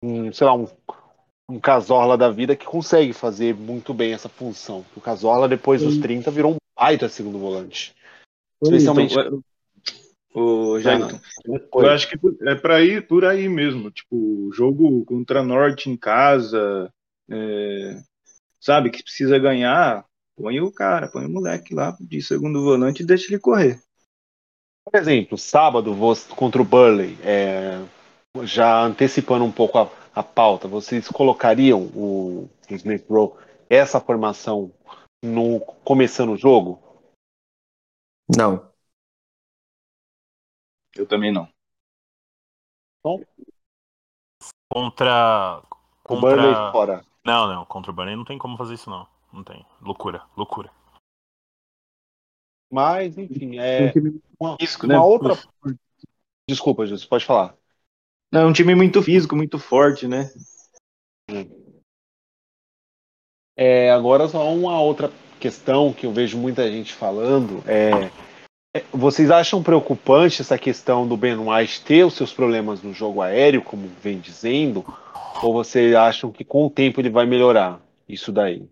[0.03, 0.67] um sei lá, um,
[1.49, 4.85] um Casorla da vida que consegue fazer muito bem essa função.
[4.95, 7.95] O Casorla, depois dos 30, virou um baita segundo volante.
[8.61, 9.15] Especialmente.
[10.33, 11.19] O Jailton,
[11.73, 13.89] eu acho que é para ir por aí mesmo.
[13.89, 16.91] Tipo, jogo contra Norte em casa,
[17.29, 17.99] é,
[18.61, 23.05] sabe, que precisa ganhar, põe o cara, põe o moleque lá de segundo volante e
[23.05, 23.81] deixa ele correr.
[24.85, 25.95] Por exemplo, sábado
[26.35, 27.81] contra o Burley, é,
[28.43, 33.33] já antecipando um pouco a, a pauta, vocês colocariam o, o Smith Rowe
[33.69, 34.71] essa formação
[35.23, 36.79] no começando o jogo?
[38.35, 38.71] Não.
[40.95, 41.47] Eu também não.
[43.03, 43.23] Bom.
[44.71, 45.61] Contra.
[46.03, 46.17] Contra.
[46.17, 47.05] O Burnley fora.
[47.23, 47.65] Não, não.
[47.65, 49.07] Contra o Burnley não tem como fazer isso, não.
[49.31, 49.65] Não tem.
[49.81, 50.71] Loucura, loucura.
[52.71, 53.93] Mas, enfim, é.
[54.39, 54.99] Uma, Risco, uma né?
[54.99, 55.35] outra.
[56.49, 57.55] Desculpa, Jesus, pode falar.
[58.31, 60.29] Não, é um time muito físico, muito forte, né?
[63.55, 68.09] É, agora só uma outra questão que eu vejo muita gente falando é
[68.77, 73.21] é, vocês acham preocupante essa questão do Ben White ter os seus problemas no jogo
[73.21, 74.85] aéreo, como vem dizendo?
[75.41, 78.69] Ou vocês acham que com o tempo ele vai melhorar isso daí?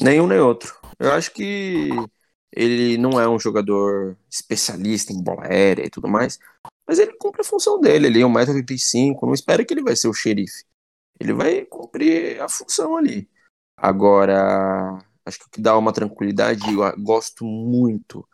[0.00, 0.74] Nenhum nem outro.
[0.98, 1.90] Eu acho que
[2.50, 6.38] ele não é um jogador especialista em bola aérea e tudo mais,
[6.86, 8.06] mas ele cumpre a função dele.
[8.06, 10.64] Ele é 1,85m, não espera que ele vai ser o xerife.
[11.20, 13.28] Ele vai cumprir a função ali.
[13.76, 18.26] Agora, acho que o que dá uma tranquilidade, eu gosto muito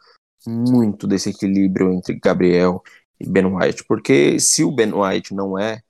[0.47, 2.83] muito desse equilíbrio entre Gabriel
[3.21, 5.83] e Ben White, porque se o Ben White não é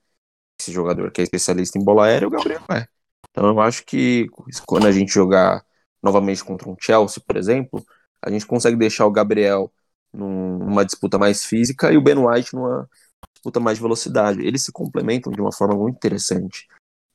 [0.59, 2.87] esse jogador que é especialista em bola aérea, o Gabriel é.
[3.29, 4.27] Então eu acho que
[4.65, 5.63] quando a gente jogar
[6.01, 7.85] novamente contra um Chelsea, por exemplo,
[8.21, 9.71] a gente consegue deixar o Gabriel
[10.11, 12.89] numa disputa mais física e o Ben White numa
[13.33, 14.45] disputa mais de velocidade.
[14.45, 16.67] Eles se complementam de uma forma muito interessante.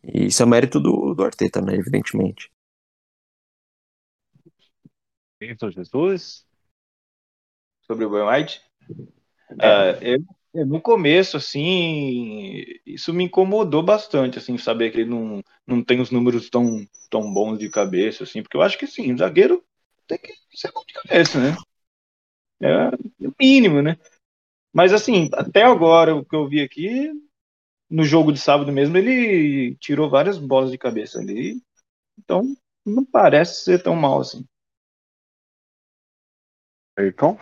[0.03, 2.51] E isso é mérito do, do Arteta, né, evidentemente.
[5.51, 6.45] Então, Jesus?
[7.87, 8.61] sobre o Ben White.
[9.61, 9.93] É.
[10.19, 15.83] Uh, eu, no começo, assim, isso me incomodou bastante, assim, saber que ele não, não
[15.83, 19.19] tem os números tão, tão bons de cabeça, assim, porque eu acho que, sim, o
[19.19, 19.65] zagueiro
[20.07, 21.57] tem que ser bom de cabeça, né?
[22.61, 22.89] É
[23.27, 23.99] o mínimo, né?
[24.73, 27.11] Mas, assim, até agora, o que eu vi aqui,
[27.91, 31.61] no jogo de sábado mesmo, ele tirou várias bolas de cabeça ali,
[32.19, 32.45] então
[32.87, 34.45] não parece ser tão mal assim.
[36.97, 37.37] Então,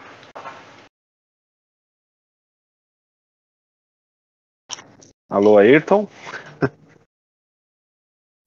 [5.29, 6.09] Alô, Ayrton?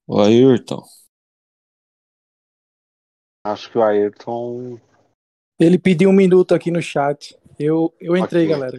[0.08, 0.84] O Ayrton.
[3.44, 4.80] Acho que o Ayrton.
[5.58, 7.36] Ele pediu um minuto aqui no chat.
[7.58, 8.56] Eu, eu entrei, okay.
[8.56, 8.78] galera.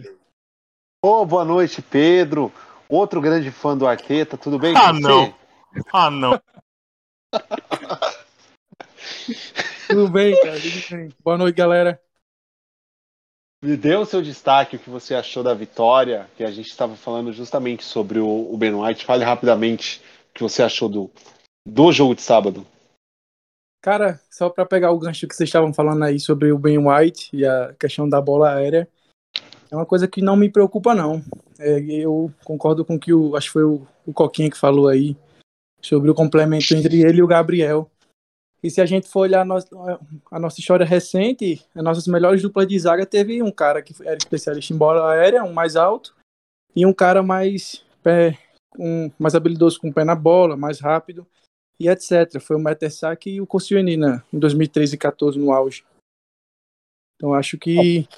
[1.04, 2.50] Oh, boa noite, Pedro.
[2.88, 4.38] Outro grande fã do Arteta.
[4.38, 5.26] Tudo bem ah, com não.
[5.26, 5.34] você?
[5.92, 6.40] Ah, não.
[9.86, 10.58] Tudo bem, cara.
[10.58, 11.10] Tudo bem.
[11.22, 12.02] Boa noite, galera.
[13.60, 16.94] Me dê o seu destaque, o que você achou da vitória, que a gente estava
[16.94, 19.04] falando justamente sobre o, o Ben White.
[19.04, 21.10] Fale rapidamente o que você achou do,
[21.66, 22.64] do jogo de sábado.
[23.82, 27.30] Cara, só para pegar o gancho que vocês estavam falando aí sobre o Ben White
[27.32, 28.88] e a questão da bola aérea,
[29.70, 31.22] é uma coisa que não me preocupa, não.
[31.58, 34.88] É, eu concordo com o que o, acho que foi o, o Coquinha que falou
[34.88, 35.16] aí
[35.80, 37.90] sobre o complemento entre ele e o Gabriel.
[38.62, 39.68] E se a gente for olhar a nossa,
[40.30, 44.16] a nossa história recente, as nossas melhores duplas de zaga teve um cara que era
[44.16, 46.14] especialista em bola aérea, um mais alto,
[46.74, 48.36] e um cara mais pé,
[48.78, 51.26] um, mais habilidoso com o pé na bola, mais rápido,
[51.78, 52.40] e etc.
[52.40, 55.84] Foi o Metersack e o Koscielny né, em 2013 e 14 no auge.
[57.16, 58.08] Então acho que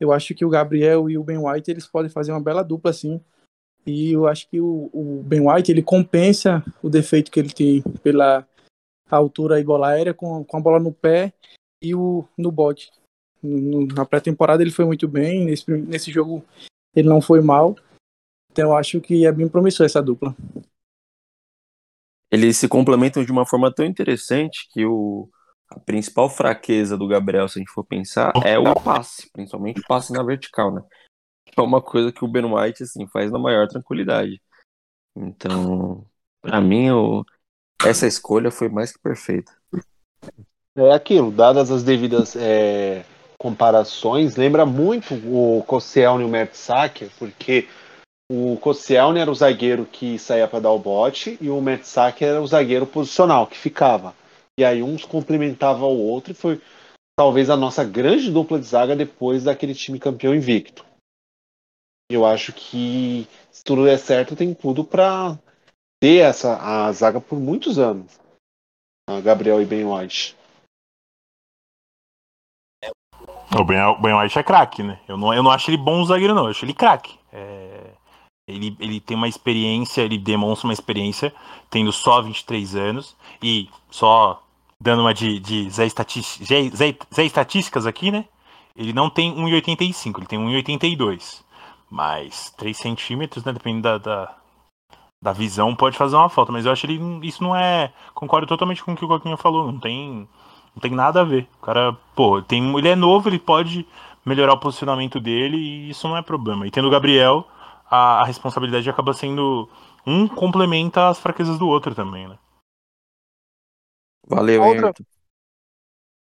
[0.00, 2.90] eu acho que o Gabriel e o Ben White eles podem fazer uma bela dupla
[2.90, 3.20] assim.
[3.86, 7.82] E eu acho que o, o Ben White ele compensa o defeito que ele tem
[8.02, 8.46] pela
[9.10, 11.32] a altura e bola aérea com, com a bola no pé
[11.82, 12.90] e o no bote.
[13.42, 16.44] Na pré-temporada ele foi muito bem, nesse, nesse jogo
[16.94, 17.76] ele não foi mal.
[18.50, 20.34] Então acho que é bem promissor essa dupla.
[22.30, 25.28] Eles se complementam de uma forma tão interessante que o,
[25.70, 29.86] a principal fraqueza do Gabriel, se a gente for pensar, é o passe, principalmente o
[29.86, 30.82] passe na vertical, né?
[31.56, 34.40] É uma coisa que o Ben White assim, faz na maior tranquilidade.
[35.14, 36.04] Então,
[36.40, 37.24] para mim, o,
[37.82, 39.52] essa escolha foi mais que perfeita.
[40.76, 43.04] É aquilo, dadas as devidas é,
[43.38, 47.68] comparações, lembra muito o Koscielny e o Mertsacker, porque
[48.30, 52.42] o Koscielny era o zagueiro que saía para dar o bote e o Mertesacker era
[52.42, 54.14] o zagueiro posicional que ficava.
[54.58, 56.60] E aí uns complementava o outro e foi
[57.16, 60.84] talvez a nossa grande dupla de zaga depois daquele time campeão invicto.
[62.10, 65.38] Eu acho que se tudo der certo tem tudo para
[66.18, 68.18] essa a zaga por muitos anos.
[69.08, 70.36] A Gabriel e Ben White.
[73.56, 74.98] O Ben, o ben White é craque, né?
[75.06, 76.44] Eu não, eu não acho ele bom zagueiro, não.
[76.44, 77.18] Eu acho ele craque.
[77.32, 77.90] É,
[78.48, 81.32] ele, ele tem uma experiência, ele demonstra uma experiência,
[81.70, 83.16] tendo só 23 anos.
[83.42, 84.42] E só
[84.80, 88.24] dando uma de, de Zé, Estatísticas, Zé, Zé, Zé Estatísticas aqui, né?
[88.76, 91.42] Ele não tem 1,85, ele tem 1,82.
[91.88, 93.52] Mas 3 centímetros, né?
[93.52, 94.36] Dependendo da, da,
[95.24, 96.52] da, visão, pode fazer uma falta.
[96.52, 97.92] Mas eu acho que ele, isso não é.
[98.14, 99.72] Concordo totalmente com o que o Coquinha falou.
[99.72, 100.28] Não tem,
[100.74, 101.48] não tem nada a ver.
[101.60, 103.86] O cara, pô, tem, ele é novo, ele pode
[104.24, 106.66] melhorar o posicionamento dele e isso não é problema.
[106.66, 107.46] E tendo o Gabriel,
[107.90, 109.68] a, a responsabilidade acaba sendo.
[110.06, 112.38] Um complementa as fraquezas do outro também, né?
[114.28, 114.92] Valeu, Uma outra-.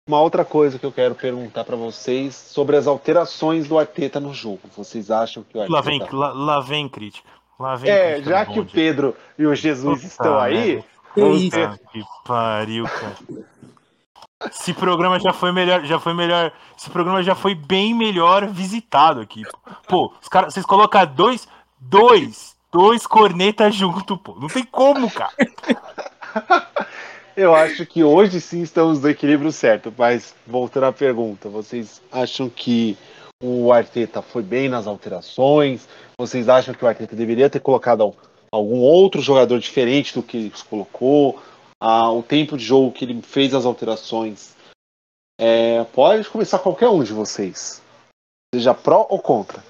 [0.08, 4.34] Uma outra coisa que eu quero perguntar para vocês sobre as alterações do Arteta no
[4.34, 4.62] jogo.
[4.74, 7.28] Vocês acham que o Arteta Lá vem, lá, lá vem crítica.
[7.84, 8.66] É, já que o.
[8.66, 10.84] Pedro e o Jesus Puta estão aí.
[11.14, 11.52] Que vamos isso?
[11.52, 13.16] ter- Puta que pariu, cara.
[14.52, 16.52] Esse programa já foi melhor, já foi melhor.
[16.78, 19.42] Esse programa já foi bem melhor visitado aqui.
[19.88, 21.48] Pô, os caras, vocês colocam dois,
[21.80, 24.36] dois, dois cornetas junto, pô.
[24.40, 25.32] Não tem como, cara.
[27.36, 29.92] eu acho que hoje sim estamos no equilíbrio certo.
[29.98, 32.96] Mas voltando à pergunta, vocês acham que
[33.42, 35.88] o Arteta foi bem nas alterações?
[36.18, 38.16] Vocês acham que o Arteta deveria ter colocado al-
[38.52, 41.42] algum outro jogador diferente do que ele colocou?
[41.80, 44.56] Ah, o tempo de jogo que ele fez as alterações.
[45.40, 47.82] É, pode começar qualquer um de vocês.
[48.54, 49.64] Seja pró ou contra.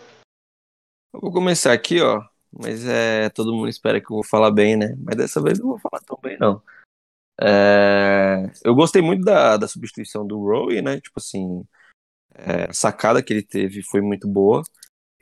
[1.13, 2.23] Eu vou começar aqui, ó.
[2.49, 4.95] Mas é, todo mundo espera que eu vou falar bem, né?
[4.97, 6.61] Mas dessa vez não vou falar tão bem, não.
[7.39, 11.01] É, eu gostei muito da, da substituição do Rowe, né?
[11.01, 11.65] Tipo assim,
[12.37, 14.63] é, sacada que ele teve foi muito boa.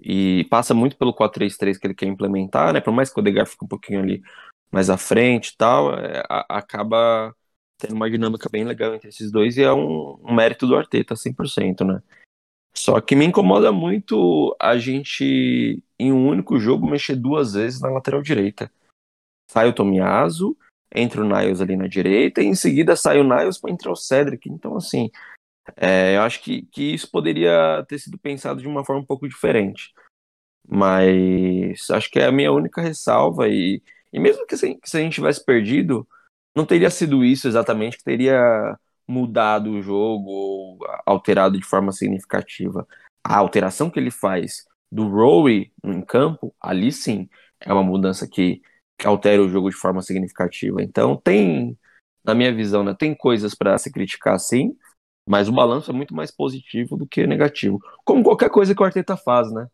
[0.02, 2.82] E passa muito pelo 4-3-3 que ele quer implementar, né?
[2.82, 4.22] Por mais que o Odegaard fique um pouquinho ali
[4.72, 7.34] mais à frente e tal, é, a- acaba
[7.78, 11.16] tendo uma dinâmica bem legal entre esses dois e é um, um mérito do Arteta
[11.16, 12.02] 100%, né?
[12.76, 17.90] Só que me incomoda muito a gente, em um único jogo, mexer duas vezes na
[17.90, 18.70] lateral direita.
[19.50, 20.58] Sai o Tomiyasu,
[20.94, 23.96] entra o Niles ali na direita, e em seguida sai o Niles para entrar o
[23.96, 24.50] Cedric.
[24.50, 25.10] Então, assim,
[25.76, 29.28] é, eu acho que, que isso poderia ter sido pensado de uma forma um pouco
[29.28, 29.94] diferente.
[30.68, 33.48] Mas acho que é a minha única ressalva.
[33.50, 36.08] E, e mesmo que se, que se a gente tivesse perdido,
[36.56, 42.88] não teria sido isso exatamente que teria mudado o jogo ou alterado de forma significativa.
[43.24, 48.62] A alteração que ele faz do Rowe em campo, ali sim, é uma mudança que,
[48.98, 50.82] que altera o jogo de forma significativa.
[50.82, 51.78] Então tem,
[52.24, 54.76] na minha visão, né, tem coisas para se criticar sim,
[55.28, 57.80] mas o balanço é muito mais positivo do que negativo.
[58.06, 59.68] Como qualquer coisa que o Arteta faz, né?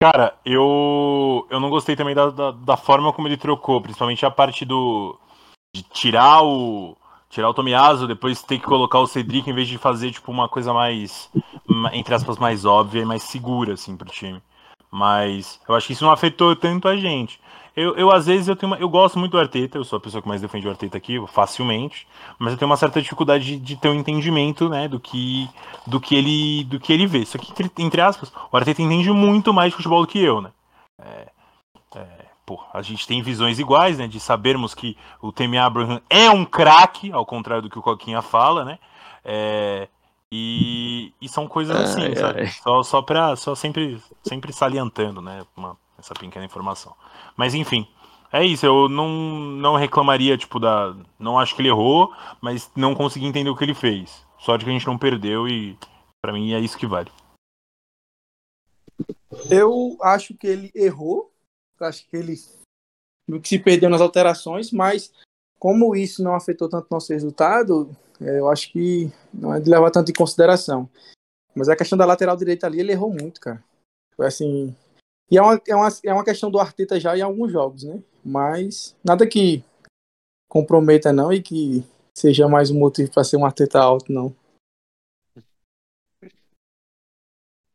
[0.00, 4.30] Cara, eu, eu não gostei também da, da, da forma como ele trocou, principalmente a
[4.30, 5.18] parte do.
[5.74, 6.96] de tirar o.
[7.30, 10.48] Tirar o Tomiyasu, depois ter que colocar o Cedric em vez de fazer, tipo, uma
[10.48, 11.30] coisa mais.
[11.68, 14.42] ma- entre aspas, mais óbvia e mais segura, assim, pro time.
[14.90, 17.40] Mas eu acho que isso não afetou tanto a gente.
[17.76, 20.00] Eu, eu às vezes, eu tenho uma, eu gosto muito do Arteta, eu sou a
[20.00, 22.06] pessoa que mais defende o Arteta aqui, facilmente,
[22.38, 25.48] mas eu tenho uma certa dificuldade de, de ter um entendimento, né, do que
[25.86, 27.18] do que ele do que ele vê.
[27.20, 30.40] Isso aqui, entre- entre aspas, o Arteta entende muito mais de futebol do que eu,
[30.40, 30.52] né?
[31.02, 31.28] É,
[31.96, 34.06] é, pô, a gente tem visões iguais, né?
[34.08, 38.22] De sabermos que o Temi Abraham é um craque, ao contrário do que o Coquinha
[38.22, 38.78] fala, né?
[39.24, 39.88] É,
[40.32, 42.40] e, e são coisas assim, Ai, sabe?
[42.40, 42.46] ai.
[42.62, 43.36] Só, só pra.
[43.36, 45.44] Só sempre, sempre salientando, né?
[45.56, 46.94] Uma, essa pequena informação.
[47.36, 47.88] Mas enfim.
[48.32, 50.96] É isso, eu não, não reclamaria, tipo, da.
[51.20, 54.26] Não acho que ele errou, mas não consegui entender o que ele fez.
[54.40, 55.78] Sorte que a gente não perdeu e
[56.20, 57.12] pra mim é isso que vale.
[59.48, 61.32] Eu acho que ele errou.
[61.80, 62.34] Acho que ele
[63.40, 65.12] que se perdeu nas alterações, mas
[65.58, 69.90] como isso não afetou tanto nosso resultado, é, eu acho que não é de levar
[69.90, 70.88] tanto em consideração.
[71.54, 73.62] Mas a questão da lateral direita ali, ele errou muito, cara.
[74.16, 74.74] Foi assim.
[75.30, 78.02] E é uma, é, uma, é uma questão do Arteta já em alguns jogos, né?
[78.24, 79.64] Mas nada que
[80.48, 81.84] comprometa, não, e que
[82.14, 84.34] seja mais um motivo para ser um Arteta alto, não.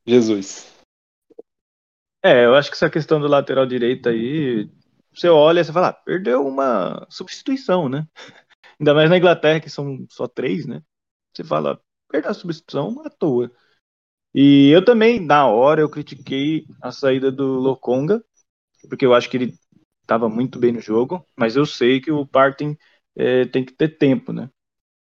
[0.06, 0.80] Jesus.
[2.24, 4.70] É, eu acho que essa questão do lateral direito aí,
[5.14, 8.08] você olha e você fala, ah, perdeu uma substituição, né?
[8.80, 10.82] Ainda mais na Inglaterra, que são só três, né?
[11.34, 13.52] Você fala, perdeu a substituição à toa.
[14.34, 18.24] E eu também, na hora, eu critiquei a saída do Lokonga,
[18.88, 19.54] porque eu acho que ele
[20.02, 22.78] estava muito bem no jogo, mas eu sei que o Parten
[23.16, 24.50] é, tem que ter tempo, né?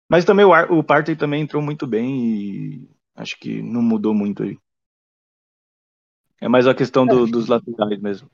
[0.09, 4.43] Mas também o, o Parten também entrou muito bem e acho que não mudou muito
[4.43, 4.57] aí.
[6.39, 8.29] É mais a questão do, dos laterais mesmo.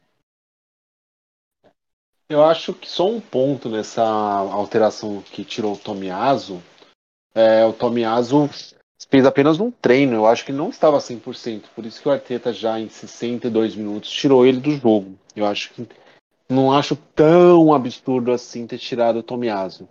[2.28, 6.62] Eu acho que só um ponto nessa alteração que tirou o Tomiaso.
[7.34, 8.50] É, o Tomiaso
[9.08, 10.16] fez apenas um treino.
[10.16, 11.64] Eu acho que não estava 100%.
[11.76, 15.16] Por isso que o Arteta já em 62 minutos tirou ele do jogo.
[15.36, 15.88] Eu acho que
[16.50, 19.88] não acho tão absurdo assim ter tirado o Tomiaso.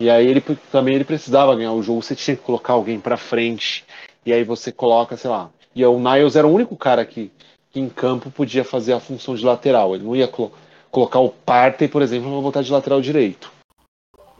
[0.00, 0.40] E aí ele
[0.70, 2.02] também ele precisava ganhar o jogo.
[2.02, 3.84] Você tinha que colocar alguém para frente.
[4.24, 7.30] E aí você coloca, sei lá, e o Niles era o único cara que,
[7.70, 9.94] que em campo podia fazer a função de lateral.
[9.94, 10.52] Ele não ia colo
[10.90, 13.52] colocar o Partey, por exemplo, para botar de lateral direito.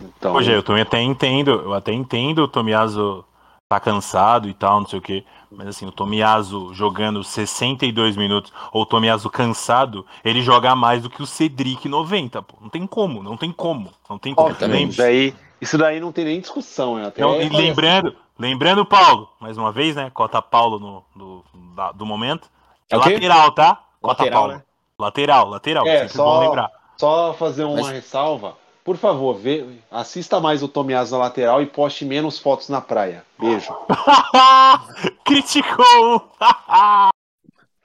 [0.00, 0.35] Então...
[0.35, 3.24] Hoje eu também até entendo, eu até entendo o Tomiaso
[3.68, 5.24] tá cansado e tal, não sei o que.
[5.50, 11.11] Mas assim, o Tomiaso jogando 62 minutos, ou o Tomiaso cansado, ele joga mais do
[11.11, 12.57] que o Cedric 90, pô.
[12.61, 13.92] Não tem como, não tem como.
[14.09, 14.50] Não tem como.
[14.50, 17.07] Isso daí, isso daí não tem nem discussão, né?
[17.07, 20.11] Até não, e lembrando, Lembrando, Paulo, mais uma vez, né?
[20.14, 22.48] Cota Paulo no, do, da, do momento.
[22.88, 23.83] É lateral, tá?
[24.00, 24.54] Cota lateral, Paulo.
[24.54, 24.62] Né?
[24.96, 25.87] Lateral, lateral.
[25.88, 26.70] É, só, lembrar.
[26.96, 27.88] Só fazer uma Mas...
[27.88, 28.57] ressalva.
[28.88, 33.22] Por favor, vê, assista mais o Tomiaso na lateral e poste menos fotos na praia.
[33.38, 33.70] Beijo.
[35.27, 36.33] Criticou!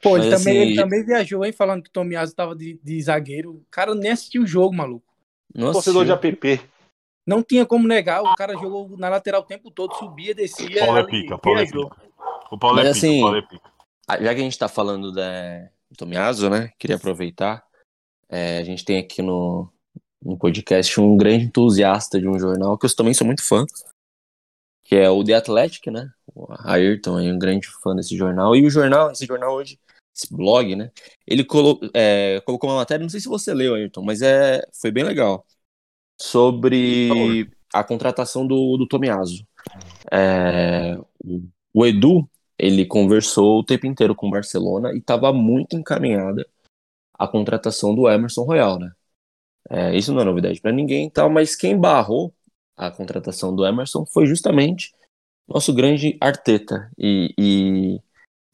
[0.01, 0.51] Pô, ele, também, assim...
[0.51, 3.51] ele também viajou, hein, falando que o Tomiaso tava de, de zagueiro.
[3.51, 5.05] O cara nem assistiu o jogo, maluco.
[5.53, 6.61] Nossa, Torcedor de app.
[7.27, 10.85] Não tinha como negar, o cara jogou na lateral o tempo todo, subia, descia.
[10.85, 11.97] Paulo é pica, Paulo é pica.
[12.49, 13.71] O Paulo é Mas, é pica, assim, Paulo é pica.
[14.21, 16.71] Já que a gente tá falando da Tomiaso, né?
[16.79, 17.61] Queria aproveitar.
[18.29, 19.69] É, a gente tem aqui no,
[20.23, 23.65] no podcast um grande entusiasta de um jornal que eu também sou muito fã,
[24.83, 26.09] que é o The Athletic, né?
[26.33, 28.55] O Ayrton é um grande fã desse jornal.
[28.55, 29.79] E o jornal, esse jornal hoje,
[30.15, 30.91] esse blog, né?
[31.25, 34.91] Ele colo é, colocou uma matéria, não sei se você leu, Ayrton, mas é, foi
[34.91, 35.45] bem legal
[36.21, 39.45] sobre a contratação do, do Tomiaso.
[40.11, 40.97] É,
[41.73, 46.47] o Edu, ele conversou o tempo inteiro com o Barcelona e estava muito encaminhada
[47.17, 48.91] a contratação do Emerson Royal, né?
[49.69, 52.33] É, isso não é novidade para ninguém, tal, mas quem barrou
[52.75, 54.93] a contratação do Emerson foi justamente
[55.47, 58.01] nosso grande Arteta e, e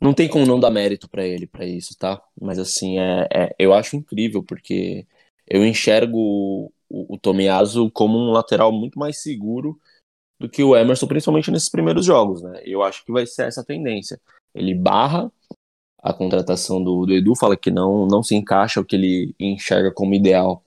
[0.02, 2.22] não tem como não dar mérito para ele para isso, tá?
[2.40, 5.06] Mas assim é, é, eu acho incrível porque
[5.48, 9.80] eu enxergo o, o Tomiyasu como um lateral muito mais seguro
[10.40, 12.62] do que o Emerson, principalmente nesses primeiros jogos, né?
[12.64, 14.20] Eu acho que vai ser essa tendência.
[14.56, 15.30] Ele barra
[16.02, 19.92] a contratação do, do Edu, fala que não, não se encaixa o que ele enxerga
[19.92, 20.64] como ideal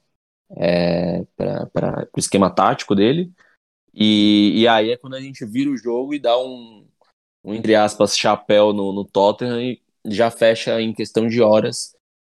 [0.57, 3.33] é, para o esquema tático dele.
[3.95, 6.87] E, e aí é quando a gente vira o jogo e dá um,
[7.45, 11.95] um entre aspas, chapéu no, no Tottenham e já fecha em questão de horas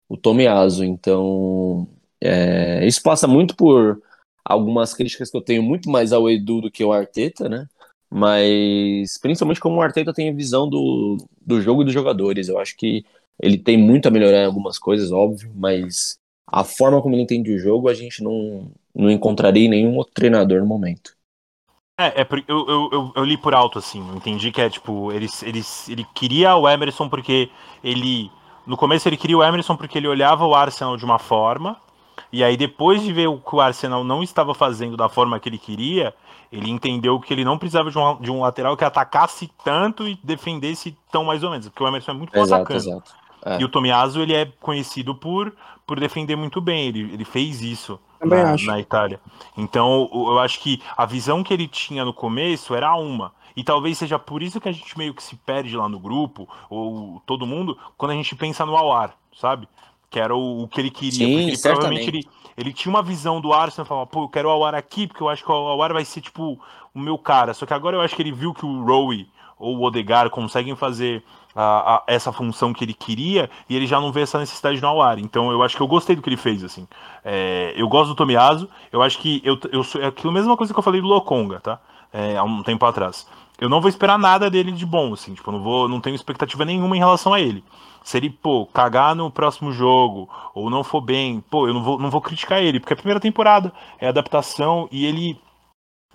[0.09, 0.85] o Tomiyasu.
[0.85, 1.89] Então,
[2.21, 4.01] é, isso passa muito por
[4.45, 7.67] algumas críticas que eu tenho muito mais ao Edu do que ao Arteta, né?
[8.09, 12.49] Mas principalmente como o Arteta tem a visão do, do jogo e dos jogadores.
[12.49, 13.05] Eu acho que
[13.41, 17.53] ele tem muito a melhorar em algumas coisas, óbvio, mas a forma como ele entende
[17.53, 21.17] o jogo a gente não, não encontraria nenhum outro treinador no momento.
[21.99, 25.27] É, é eu, eu, eu, li por alto, assim, eu entendi que é tipo, ele,
[25.43, 27.51] ele, ele queria o Emerson porque
[27.83, 28.31] ele.
[28.67, 31.81] No começo ele queria o Emerson porque ele olhava o Arsenal de uma forma,
[32.33, 35.49] e aí, depois de ver o que o Arsenal não estava fazendo da forma que
[35.49, 36.15] ele queria,
[36.51, 40.19] ele entendeu que ele não precisava de um, de um lateral que atacasse tanto e
[40.23, 42.81] defendesse tão mais ou menos, porque o Emerson é muito bom exato, atacando.
[42.81, 43.15] Exato.
[43.47, 43.61] É.
[43.61, 45.55] E o Tomiaso, ele é conhecido por,
[45.87, 49.21] por defender muito bem, ele, ele fez isso na, na, Itália.
[49.57, 53.33] Então, eu acho que a visão que ele tinha no começo era uma.
[53.57, 56.49] E talvez seja por isso que a gente meio que se perde lá no grupo,
[56.69, 59.69] ou todo mundo, quando a gente pensa no Awar, sabe?
[60.11, 61.27] que era o, o que ele queria.
[61.27, 64.49] Sim, porque ele, provavelmente ele, ele tinha uma visão do Arsenal, falava, pô, eu quero
[64.49, 66.59] o Awar aqui, porque eu acho que o Awar vai ser, tipo,
[66.95, 67.53] o meu cara.
[67.55, 69.29] Só que agora eu acho que ele viu que o Rowe
[69.59, 71.23] ou o Odegar conseguem fazer
[71.57, 74.89] a, a, essa função que ele queria e ele já não vê essa necessidade no
[74.89, 75.19] Awar.
[75.19, 76.87] Então eu acho que eu gostei do que ele fez, assim.
[77.25, 80.73] É, eu gosto do Tomiaso, eu acho que eu, eu sou, é aquilo mesma coisa
[80.73, 81.81] que eu falei do Lokonga, tá?
[82.13, 83.27] É, há um tempo atrás.
[83.59, 86.63] Eu não vou esperar nada dele de bom, assim, tipo, não vou, não tenho expectativa
[86.65, 87.65] nenhuma em relação a ele
[88.07, 91.99] se ele, pô, cagar no próximo jogo ou não for bem, pô, eu não vou,
[91.99, 95.37] não vou criticar ele, porque a primeira temporada é adaptação e ele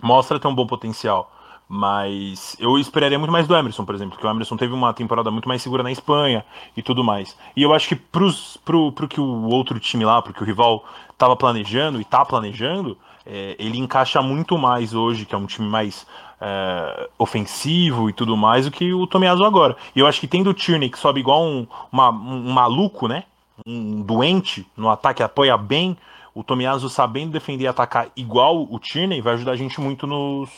[0.00, 1.30] mostra ter um bom potencial.
[1.74, 5.30] Mas eu esperaria muito mais do Emerson, por exemplo, porque o Emerson teve uma temporada
[5.30, 6.44] muito mais segura na Espanha
[6.76, 7.34] e tudo mais.
[7.56, 10.44] E eu acho que pros, pro, pro que o outro time lá, pro que o
[10.44, 15.46] rival estava planejando e tá planejando, é, ele encaixa muito mais hoje, que é um
[15.46, 16.06] time mais
[16.38, 19.74] é, ofensivo e tudo mais, do que o Tomiaso agora.
[19.96, 23.24] E eu acho que tendo o Tierney que sobe igual um, uma, um maluco, né?
[23.66, 25.96] Um doente no ataque, apoia bem,
[26.34, 30.50] o Tomiaso sabendo defender e atacar igual o Tierney vai ajudar a gente muito nos,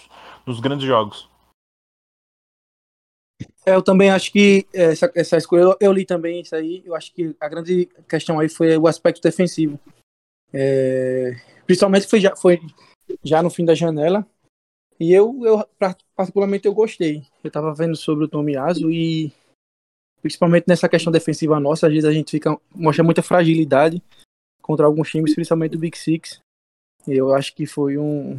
[0.46, 1.28] nos grandes jogos.
[3.66, 7.12] É, eu também acho que essa, essa escolha, eu, li também isso aí, eu acho
[7.12, 9.78] que a grande questão aí foi o aspecto defensivo.
[10.52, 11.32] É,
[11.66, 12.60] principalmente foi já, foi
[13.24, 14.26] já no fim da janela,
[15.00, 15.68] e eu, eu
[16.14, 17.26] particularmente eu gostei.
[17.42, 19.32] Eu tava vendo sobre o Tomiaso e
[20.22, 24.02] principalmente nessa questão defensiva nossa, às vezes a gente fica mostra muita fragilidade
[24.62, 26.38] contra alguns times, principalmente o Big Six.
[27.06, 28.36] Eu acho que foi um,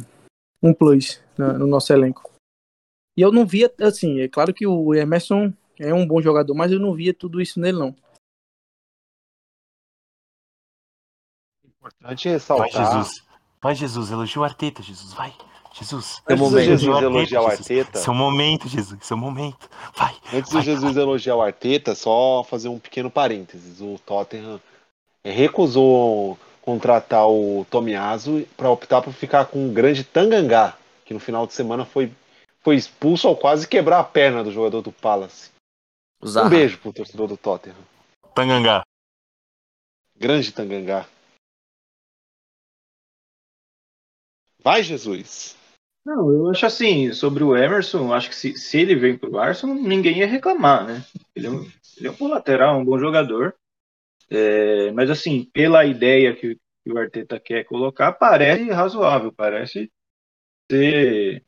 [0.66, 2.32] um plus no nosso elenco.
[3.16, 6.70] E eu não via, assim, é claro que o Emerson é um bom jogador, mas
[6.70, 7.96] eu não via tudo isso nele, não.
[11.64, 12.70] Importante ressaltar.
[12.70, 13.24] Vai, Jesus.
[13.62, 14.10] Vai, Jesus.
[14.10, 15.12] Elogia o Arteta, Jesus.
[15.14, 15.34] Vai.
[15.72, 16.22] Jesus.
[16.26, 17.98] Antes do Jesus elogiar o Arteta.
[17.98, 18.98] Seu momento, Jesus.
[19.04, 19.68] Seu momento.
[19.94, 20.16] Vai.
[20.32, 21.02] Antes do Jesus vai.
[21.02, 23.80] elogiar o Arteta, só fazer um pequeno parênteses.
[23.80, 24.60] O Tottenham
[25.22, 31.46] recusou contratar o Tomiaso para optar por ficar com o grande Tangangá, que no final
[31.46, 32.12] de semana foi,
[32.60, 35.52] foi expulso ao quase quebrar a perna do jogador do Palace.
[36.20, 37.76] Um beijo pro torcedor do Tottenham.
[38.34, 38.82] Tangangá.
[40.18, 41.06] Grande Tangangá.
[44.58, 45.56] Vai, Jesus.
[46.04, 49.76] Não, eu acho assim, sobre o Emerson, acho que se, se ele vem pro Arsenal,
[49.76, 51.04] ninguém ia reclamar, né?
[51.34, 53.54] Ele é um, ele é um bom lateral, um bom jogador.
[54.30, 59.90] É, mas assim, pela ideia que, que, o Arteta quer colocar, parece razoável, parece
[60.70, 61.44] ser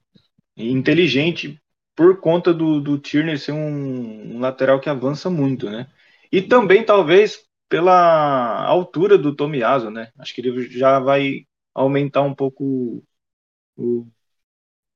[0.56, 1.60] inteligente
[1.96, 5.90] por conta do, do Tierney ser um, um, lateral que avança muito, né?
[6.32, 10.12] E também talvez pela altura do Tomiaso, né?
[10.18, 13.04] Acho que ele já vai aumentar um pouco
[13.76, 14.06] o,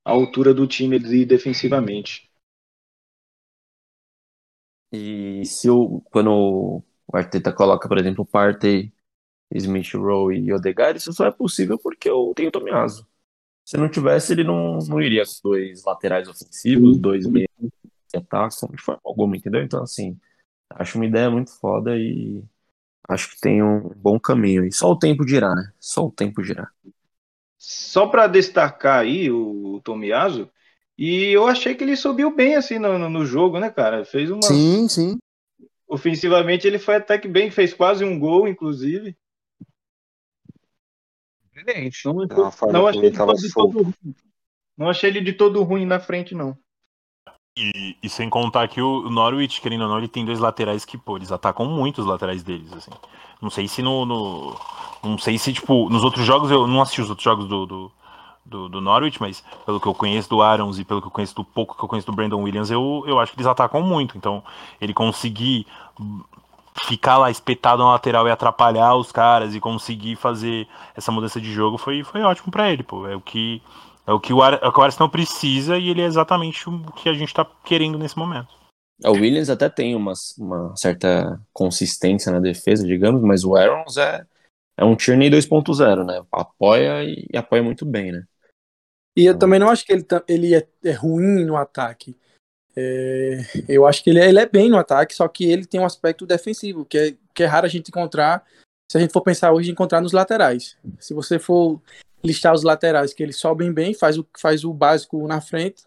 [0.05, 2.31] a altura do time defensivamente.
[4.93, 8.93] E se o quando o Arteta coloca, por exemplo, Partey,
[9.55, 13.07] Smith Rowe e Odegaard, isso só é possível porque eu tenho Tomiaso.
[13.65, 17.49] Se não tivesse, ele não, não iria com dois laterais ofensivos, dois meios
[18.09, 19.63] que atacam, de forma alguma, entendeu?
[19.63, 20.19] Então, assim,
[20.71, 22.43] acho uma ideia muito foda e
[23.09, 24.65] acho que tem um bom caminho.
[24.65, 25.73] E só o tempo dirá, né?
[25.79, 26.69] Só o tempo dirá.
[27.57, 30.51] Só para destacar aí o Tomiaso,
[30.99, 34.05] e eu achei que ele subiu bem assim no, no jogo, né, cara?
[34.05, 34.43] Fez uma.
[34.43, 35.19] Sim, sim.
[35.93, 39.15] Ofensivamente ele foi até que bem, fez quase um gol, inclusive.
[41.53, 42.07] Diferente.
[42.07, 42.15] Não,
[42.73, 43.95] não, achei ele de todo ruim.
[44.75, 46.57] não achei ele de todo ruim na frente, não.
[47.59, 50.97] E, e, sem contar que o Norwich, querendo ou não, ele tem dois laterais que,
[50.97, 52.91] pô, eles atacam muito os laterais deles, assim.
[53.43, 54.59] Não sei se no, no
[55.05, 57.93] Não sei se, tipo, nos outros jogos, eu não assisti os outros jogos do, do,
[58.45, 61.35] do, do, Norwich, mas pelo que eu conheço do Arons e pelo que eu conheço
[61.35, 64.17] do pouco que eu conheço do Brandon Williams, eu, eu acho que eles atacam muito.
[64.19, 64.43] Então,
[64.81, 65.67] ele conseguir
[66.87, 70.67] ficar lá espetado na lateral e atrapalhar os caras e conseguir fazer
[70.97, 73.07] essa mudança de jogo foi, foi ótimo para ele, pô.
[73.07, 73.63] É o que
[74.07, 76.69] é o que o, Ar, é o que o Arsenal precisa e ele é exatamente
[76.69, 78.49] o que a gente tá querendo nesse momento.
[79.03, 83.97] É, o Williams até tem uma, uma certa consistência na defesa, digamos, mas o Arons
[83.97, 84.25] é,
[84.77, 86.23] é um Tierney 2.0, né?
[86.33, 88.25] Apoia e, e, apoia muito bem, né?
[89.17, 92.17] E eu também não acho que ele, tá, ele é, é ruim no ataque.
[92.77, 95.81] É, eu acho que ele é, ele é bem no ataque, só que ele tem
[95.81, 98.45] um aspecto defensivo, que é, que é raro a gente encontrar,
[98.91, 100.77] se a gente for pensar hoje, encontrar nos laterais.
[100.99, 101.81] Se você for
[102.25, 105.85] listar os laterais, que eles sobem bem, faz o, faz o básico na frente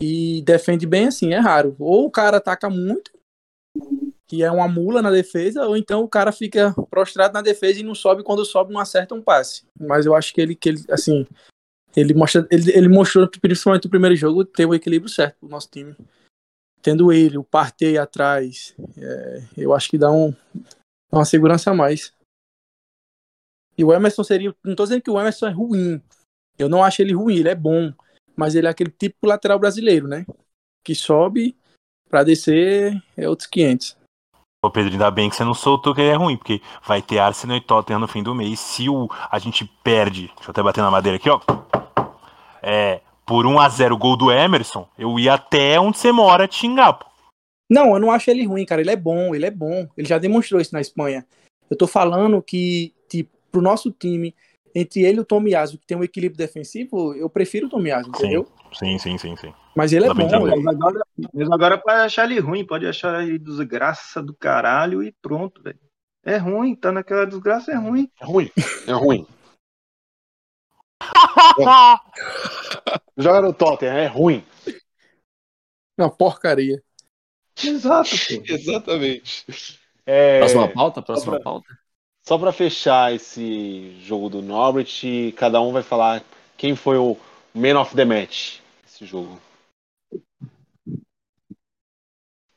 [0.00, 1.74] e defende bem assim, é raro.
[1.78, 3.10] Ou o cara ataca muito,
[4.26, 7.82] que é uma mula na defesa, ou então o cara fica prostrado na defesa e
[7.82, 9.64] não sobe quando sobe não acerta um passe.
[9.78, 11.26] Mas eu acho que ele, que ele assim,
[11.96, 15.68] ele, mostra, ele, ele mostrou, principalmente no primeiro jogo, ter o equilíbrio certo pro nosso
[15.70, 15.96] time.
[16.80, 20.34] Tendo ele, o Partey atrás, é, eu acho que dá um,
[21.10, 22.12] uma segurança a mais.
[23.76, 24.54] E o Emerson seria.
[24.64, 26.02] Não tô dizendo que o Emerson é ruim.
[26.58, 27.92] Eu não acho ele ruim, ele é bom.
[28.36, 30.24] Mas ele é aquele tipo lateral brasileiro, né?
[30.84, 31.56] Que sobe
[32.08, 33.96] pra descer é outros 500.
[34.60, 37.20] Ô Pedro, ainda bem que você não soltou que ele é ruim, porque vai ter
[37.20, 38.58] Arsenal e Tottenham no fim do mês.
[38.58, 41.40] Se o, a gente perde, deixa eu até bater na madeira aqui, ó.
[42.60, 46.56] É, por 1 a 0 gol do Emerson, eu ia até onde você mora te
[46.56, 47.06] xingar, pô.
[47.70, 48.80] Não, eu não acho ele ruim, cara.
[48.80, 49.86] Ele é bom, ele é bom.
[49.96, 51.24] Ele já demonstrou isso na Espanha.
[51.70, 54.34] Eu tô falando que, tipo, pro nosso time
[54.78, 58.46] entre ele e o Tomiyasu, que tem um equilíbrio defensivo, eu prefiro o Tomiyasu, entendeu?
[58.72, 59.52] Sim, sim, sim, sim.
[59.74, 60.28] Mas ele é Dá bom.
[60.62, 61.00] Mas agora,
[61.32, 65.78] mas agora pode achar ele ruim, pode achar ele desgraça do caralho e pronto, velho.
[66.24, 68.10] É ruim, tá naquela desgraça, é ruim.
[68.20, 68.50] É ruim,
[68.86, 69.26] é ruim.
[73.16, 74.44] Joga no Tottenham, é ruim.
[75.98, 76.82] Uma porcaria.
[77.62, 78.42] Exato, pô.
[78.52, 79.44] Exatamente.
[80.06, 81.02] É, Próxima pauta?
[81.02, 81.78] Próxima pra- pauta?
[82.28, 86.22] Só pra fechar esse jogo do Norwich, cada um vai falar
[86.58, 87.16] quem foi o
[87.54, 89.40] Man of the Match esse jogo.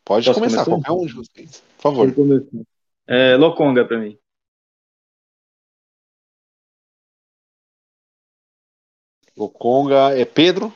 [0.04, 0.66] Pode Posso começar, começar?
[0.66, 1.64] qualquer um de vocês.
[1.78, 2.14] Por favor.
[3.08, 4.20] É, Lokonga pra mim.
[9.38, 10.74] O Conga é Pedro,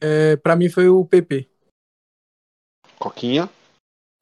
[0.00, 1.46] É, pra mim foi o PP.
[2.98, 3.50] Coquinha.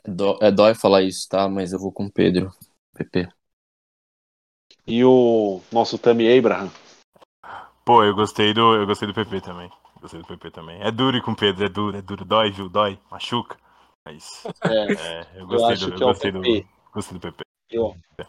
[0.03, 1.49] É, dó- é dói falar isso, tá?
[1.49, 2.53] Mas eu vou com o Pedro.
[2.95, 3.29] PP.
[4.87, 6.71] E o nosso Tammy Abraham.
[7.85, 9.71] Pô, eu gostei do, eu gostei do PP também.
[10.01, 10.81] Gostei do PP também.
[10.83, 12.25] É duro ir com o Pedro, é duro, é duro.
[12.25, 12.69] Dói, viu?
[12.69, 13.57] Dói, machuca.
[14.05, 16.67] Mas, É, é, eu gostei acho do, eu é gostei do, PP.
[16.93, 17.45] gostei do PP.
[17.71, 18.27] eu, É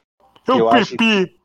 [0.48, 1.38] Eu o acho PP!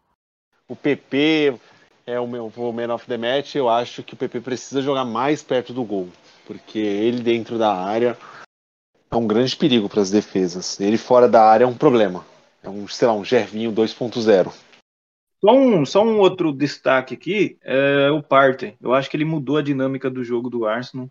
[0.68, 1.60] o PP
[2.06, 3.56] é o meu o Man of the Match.
[3.56, 6.08] Eu acho que o PP precisa jogar mais perto do gol.
[6.46, 8.16] Porque ele dentro da área
[9.10, 10.78] é um grande perigo para as defesas.
[10.80, 12.24] Ele fora da área é um problema.
[12.62, 14.52] É um, sei lá, um Gervinho 2.0.
[15.40, 18.76] Só um, só um outro destaque aqui é o Partey.
[18.80, 21.10] Eu acho que ele mudou a dinâmica do jogo do Arsenal.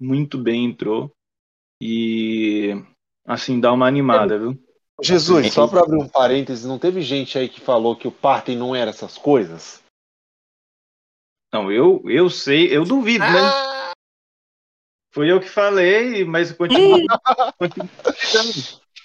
[0.00, 1.14] Muito bem entrou.
[1.80, 2.74] E
[3.24, 4.60] assim, dá uma animada, viu?
[5.00, 8.56] Jesus, só para abrir um parênteses, não teve gente aí que falou que o Partey
[8.56, 9.82] não era essas coisas?
[11.52, 13.92] Não, eu, eu sei, eu duvido, né?
[15.12, 16.98] Foi eu que falei, mas continua.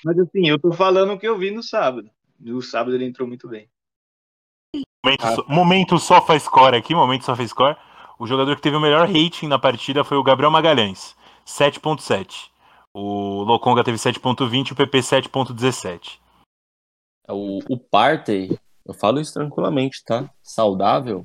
[0.03, 2.09] mas assim, eu tô falando o que eu vi no sábado.
[2.39, 3.69] No sábado ele entrou muito bem.
[5.07, 5.35] Momento, Ah.
[5.35, 7.77] so- momento sofá score aqui, momento sofá score.
[8.19, 12.51] O jogador que teve o melhor rating na partida foi o Gabriel Magalhães, 7.7.
[12.93, 16.19] O Lokonga teve 7.20 e o PP 7.17.
[17.29, 20.29] O, o Partey, eu falo isso tranquilamente, tá?
[20.41, 21.23] Saudável,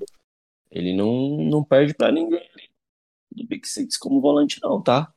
[0.71, 2.43] ele não, não perde pra ninguém
[3.35, 5.11] do Big Six como volante, não, tá?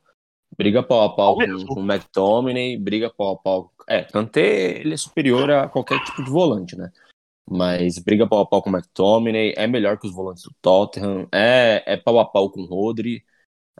[0.56, 3.72] Briga pau a pau com, com o McTominay, briga pau a pau.
[3.86, 6.90] É, Kanté, ele é superior a qualquer tipo de volante, né?
[7.48, 11.28] Mas briga pau a pau com o McTominay, é melhor que os volantes do Tottenham,
[11.32, 13.24] é, é pau a pau com o Rodri,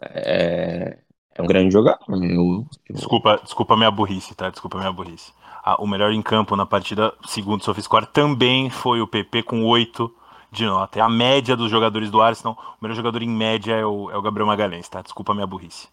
[0.03, 0.99] é,
[1.35, 2.01] é um grande jogador.
[2.09, 4.49] Eu, eu- Desculpa, desculpa minha burrice, tá?
[4.51, 5.33] Desculpa minha burrice.
[5.65, 9.65] Ah, o melhor em campo na partida, segundo o SofaScore, também foi o PP com
[9.65, 10.13] 8
[10.53, 10.99] de nota.
[10.99, 12.57] É a média dos jogadores do Arsenal.
[12.81, 15.03] O melhor jogador em média é o, é o Gabriel Magalhães, tá?
[15.03, 15.89] Desculpa minha burrice.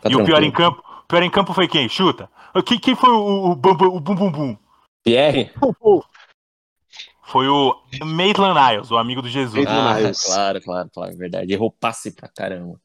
[0.00, 0.44] tá e o pior tranquilo.
[0.44, 1.88] em campo, o pior em campo foi quem?
[1.88, 2.30] Chuta.
[2.66, 4.56] Quem, quem foi o, o, bum, bum, o bum bum bum?
[5.02, 5.50] Pierre?
[7.30, 9.54] Foi o Maitland Niles, o amigo do Jesus.
[9.54, 10.24] Maitland- Ah, Niles.
[10.24, 11.52] claro, claro, claro, verdade.
[11.52, 12.80] Errou passe pra caramba.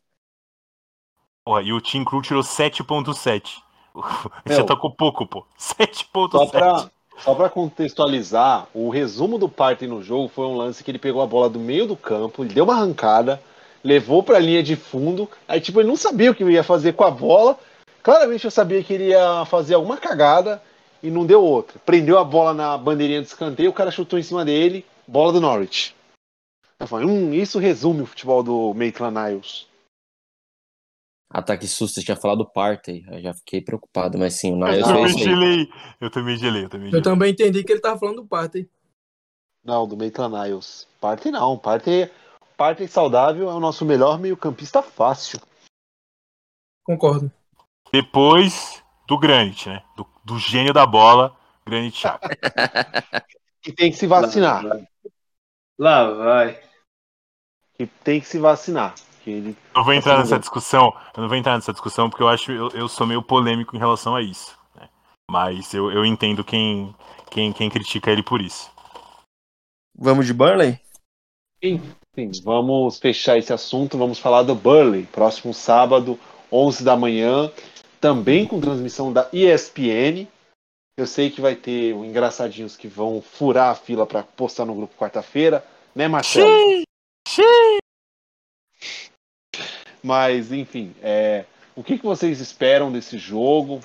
[1.43, 3.58] Porra, e o Team Crew tirou 7.7.
[4.46, 4.56] Meu.
[4.58, 5.46] Você tocou pouco, pô.
[5.58, 6.52] Só 7.7.
[6.52, 11.00] pra, só pra contextualizar, o resumo do Partey no jogo foi um lance que ele
[11.00, 13.41] pegou a bola do meio do campo, ele deu uma arrancada,
[13.84, 17.04] levou pra linha de fundo, aí tipo, ele não sabia o que ia fazer com
[17.04, 17.58] a bola.
[18.04, 20.62] Claramente eu sabia que ele ia fazer alguma cagada
[21.06, 21.80] e não deu outra.
[21.80, 25.41] Prendeu a bola na bandeirinha de escanteio, o cara chutou em cima dele, bola do
[25.41, 25.95] Norwich.
[26.80, 29.68] Eu falei, hum, isso resume o futebol do Maitland Niles.
[31.30, 33.06] Ataque susto, você tinha falado do Partey.
[33.10, 35.70] Eu já fiquei preocupado, mas sim, o Eu Niles também fez gelei.
[35.99, 37.03] Eu também gelei, eu também Eu gelei.
[37.03, 38.70] também entendi que ele tava falando do Partey.
[39.64, 40.88] Não, do Maitland Niles.
[40.99, 42.10] Partey não, Partey,
[42.58, 45.39] Partey saudável é o nosso melhor meio-campista fácil.
[46.84, 47.32] Concordo.
[47.91, 49.84] Depois do Granit, né?
[49.95, 52.30] Do, do gênio da bola, Granit Xhaka.
[53.65, 54.63] E tem que se vacinar.
[54.63, 54.88] Lá vai.
[55.78, 56.59] Lá vai.
[57.76, 58.95] Que tem que se vacinar.
[59.23, 60.93] Que ele Eu vou entrar Assim, nessa discussão.
[61.15, 63.80] Eu não vou entrar nessa discussão porque eu acho eu, eu sou meio polêmico em
[63.80, 64.57] relação a isso.
[64.76, 64.89] né?
[65.30, 66.95] Mas eu, eu entendo quem,
[67.30, 68.71] quem, quem critica ele por isso.
[69.97, 70.80] Vamos de Burnley?
[71.63, 71.82] Sim,
[72.43, 73.97] vamos fechar esse assunto.
[73.97, 75.05] Vamos falar do Burley.
[75.05, 76.19] Próximo sábado,
[76.51, 77.51] 11 da manhã.
[78.06, 80.28] Também com transmissão da ESPN.
[80.95, 84.76] Eu sei que vai ter um engraçadinhos que vão furar a fila para postar no
[84.76, 86.47] grupo quarta-feira, né, Marcelo?
[90.03, 91.45] Mas, enfim, é,
[91.76, 93.82] o que, que vocês esperam desse jogo?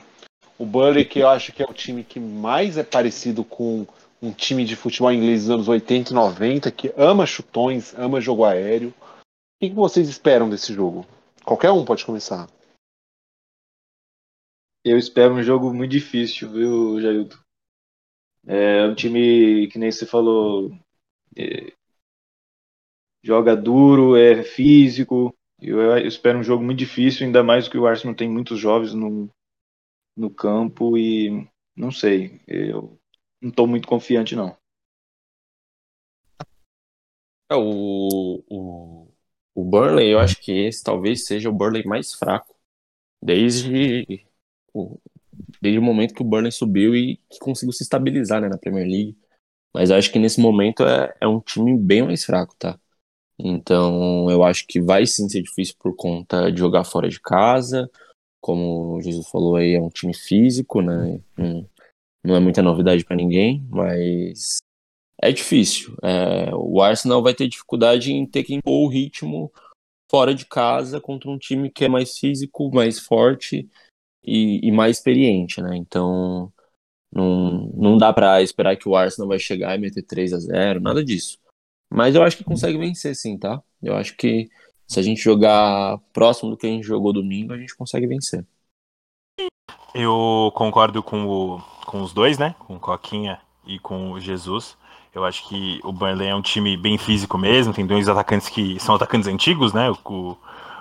[0.59, 3.87] O Burley, que eu acho que é o time que mais é parecido com
[4.21, 8.45] um time de futebol inglês dos anos 80 e 90, que ama chutões, ama jogo
[8.45, 8.93] aéreo.
[9.01, 11.07] O que, que vocês esperam desse jogo?
[11.43, 12.47] Qualquer um pode começar.
[14.85, 17.37] Eu espero um jogo muito difícil, viu, Jailton?
[18.47, 20.71] É um time que nem você falou,
[21.37, 21.73] é,
[23.23, 25.35] joga duro, é físico.
[25.61, 28.95] Eu, eu espero um jogo muito difícil, ainda mais que o Arsenal tem muitos jovens
[28.95, 29.29] no,
[30.17, 32.99] no campo e não sei, eu
[33.41, 34.57] não estou muito confiante não.
[37.51, 39.09] É, o, o,
[39.55, 42.55] o Burnley, eu acho que esse talvez seja o Burnley mais fraco
[43.23, 44.25] desde
[45.61, 48.87] desde o momento que o Burnley subiu e que conseguiu se estabilizar né, na Premier
[48.87, 49.17] League.
[49.73, 52.79] Mas acho que nesse momento é, é um time bem mais fraco, tá?
[53.39, 57.91] Então eu acho que vai sim ser difícil por conta de jogar fora de casa.
[58.41, 61.21] Como o Jesus falou aí, é um time físico, né?
[61.37, 61.69] Não,
[62.25, 64.59] não é muita novidade para ninguém, mas
[65.23, 65.97] é difícil.
[66.03, 69.53] É, o Arsenal vai ter dificuldade em ter que impor o ritmo
[70.11, 73.69] fora de casa contra um time que é mais físico, mais forte
[74.23, 75.77] e, e mais experiente, né?
[75.77, 76.53] Então
[77.13, 80.81] não, não dá para esperar que o Arsenal vai chegar e meter 3 a 0
[80.81, 81.39] nada disso.
[81.93, 83.61] Mas eu acho que consegue vencer sim, tá?
[83.83, 84.49] Eu acho que
[84.87, 88.45] se a gente jogar próximo do que a gente jogou domingo, a gente consegue vencer.
[89.95, 92.55] Eu concordo com, o, com os dois, né?
[92.59, 94.77] Com o Coquinha e com o Jesus.
[95.15, 97.73] Eu acho que o Burnley é um time bem físico mesmo.
[97.73, 99.91] Tem dois atacantes que são atacantes antigos, né?
[99.91, 100.37] O,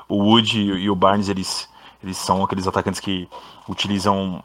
[0.08, 1.69] o Wood e o Barnes, eles,
[2.04, 3.28] eles são aqueles atacantes que
[3.68, 4.44] utilizam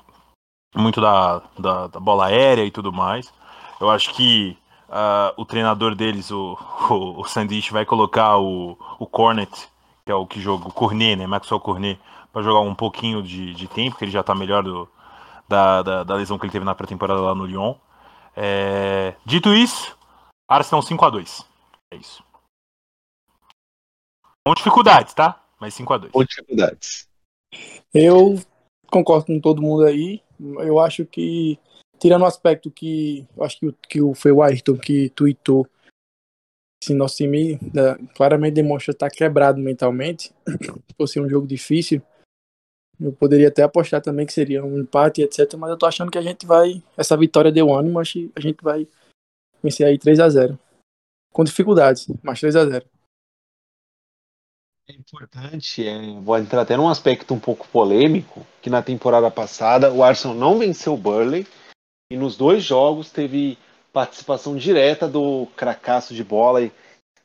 [0.75, 3.33] muito da, da, da bola aérea e tudo mais.
[3.81, 4.57] Eu acho que
[4.89, 6.59] uh, o treinador deles, o,
[6.91, 9.69] o, o Sandish, vai colocar o, o Cornet,
[10.05, 11.27] que é o que joga, o Cornet, né?
[11.27, 12.01] Maxwell Cornet,
[12.33, 14.89] para jogar um pouquinho de, de tempo, que ele já está melhor do,
[15.49, 17.75] da, da, da, lesão que ele teve na pré-temporada lá no Lyon.
[18.37, 19.15] É...
[19.25, 19.97] Dito isso,
[20.49, 21.47] Arsenal 5 a 2
[21.93, 22.25] É isso.
[24.45, 25.41] Com dificuldades, tá?
[25.61, 27.09] Mas 5 a 2 Com dificuldades.
[27.93, 28.39] Eu
[28.91, 30.23] concordo com todo mundo aí.
[30.41, 31.59] Eu acho que,
[31.99, 35.67] tirando o aspecto que acho que, que foi o Ayrton que tweetou,
[36.83, 37.59] assim, nosso time
[38.15, 40.33] claramente demonstra estar quebrado mentalmente.
[40.47, 42.03] Se fosse um jogo difícil,
[43.01, 45.55] eu poderia até apostar também que seria um empate, etc.
[45.57, 46.83] Mas eu tô achando que a gente vai.
[46.97, 48.87] Essa vitória deu ânimo, acho que a gente vai
[49.63, 50.59] vencer aí 3 a 0
[51.33, 52.87] Com dificuldades, mas 3 a 0
[54.87, 59.91] É importante, é, vou entrar até num aspecto um pouco polêmico, que na temporada passada
[59.91, 61.47] o Arsenal não venceu o Burley
[62.11, 63.57] e nos dois jogos teve
[63.95, 66.73] participação direta do cracaço de bola e,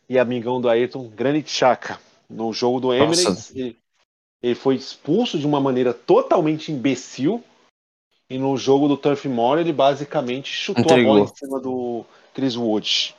[0.07, 1.99] e amigão do Ayrton, Granit Xhaka.
[2.30, 3.78] No jogo do Emirates, ele,
[4.41, 7.43] ele foi expulso de uma maneira totalmente imbecil.
[8.30, 11.12] E no jogo do Turf Moor, ele basicamente chutou Entregou.
[11.12, 13.16] a bola em cima do Chris Wood.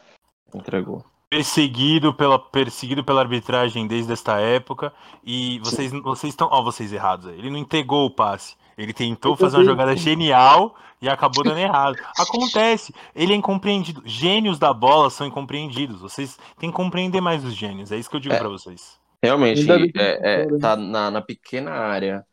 [0.55, 1.05] Entregou.
[1.31, 4.93] Perseguido pela, perseguido pela arbitragem desde esta época.
[5.24, 6.49] E vocês, vocês estão.
[6.51, 7.39] Ó, vocês errados aí.
[7.39, 8.57] Ele não entregou o passe.
[8.76, 11.97] Ele tentou fazer uma jogada genial e acabou dando errado.
[12.18, 14.03] Acontece, ele é incompreendido.
[14.05, 16.01] Gênios da bola são incompreendidos.
[16.01, 17.93] Vocês têm que compreender mais os gênios.
[17.93, 18.39] É isso que eu digo é.
[18.39, 18.99] para vocês.
[19.22, 22.24] Realmente, é, é, tá na, na, pequena área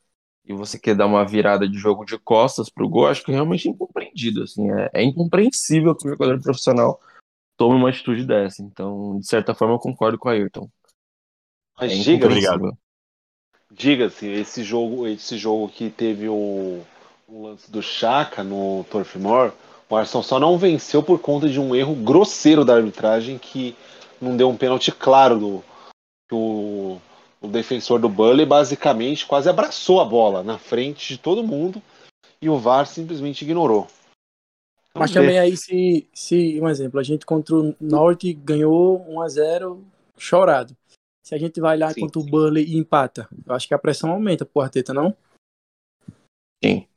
[0.45, 3.33] e você quer dar uma virada de jogo de costas pro gol, acho que é
[3.35, 4.43] realmente incompreendido.
[4.43, 7.01] Assim, é, é incompreensível que o jogador profissional
[7.57, 8.61] tome uma atitude dessa.
[8.61, 10.69] Então, de certa forma, eu concordo com a Ayrton.
[11.79, 12.77] Mas é diga, obrigado.
[13.71, 16.81] Diga-se, esse jogo, esse jogo que teve o,
[17.27, 19.51] o lance do Chaka no Turf Moor,
[19.89, 23.75] o Arsenal só não venceu por conta de um erro grosseiro da arbitragem que
[24.21, 25.63] não deu um pênalti claro do,
[26.31, 26.99] o,
[27.41, 31.81] o defensor do Bully basicamente quase abraçou a bola na frente de todo mundo
[32.41, 33.87] e o VAR simplesmente ignorou.
[34.99, 39.29] Mas também aí, se, se, um exemplo, a gente contra o Norte ganhou 1 a
[39.29, 39.85] 0
[40.17, 40.75] chorado.
[41.23, 43.79] Se a gente vai lá sim, contra o Burley e empata, eu acho que a
[43.79, 45.15] pressão aumenta pro Arteta, não?
[46.63, 46.87] Sim.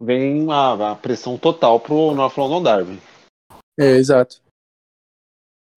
[0.00, 2.98] Vem a, a pressão total pro North London Derby.
[3.78, 4.42] É, exato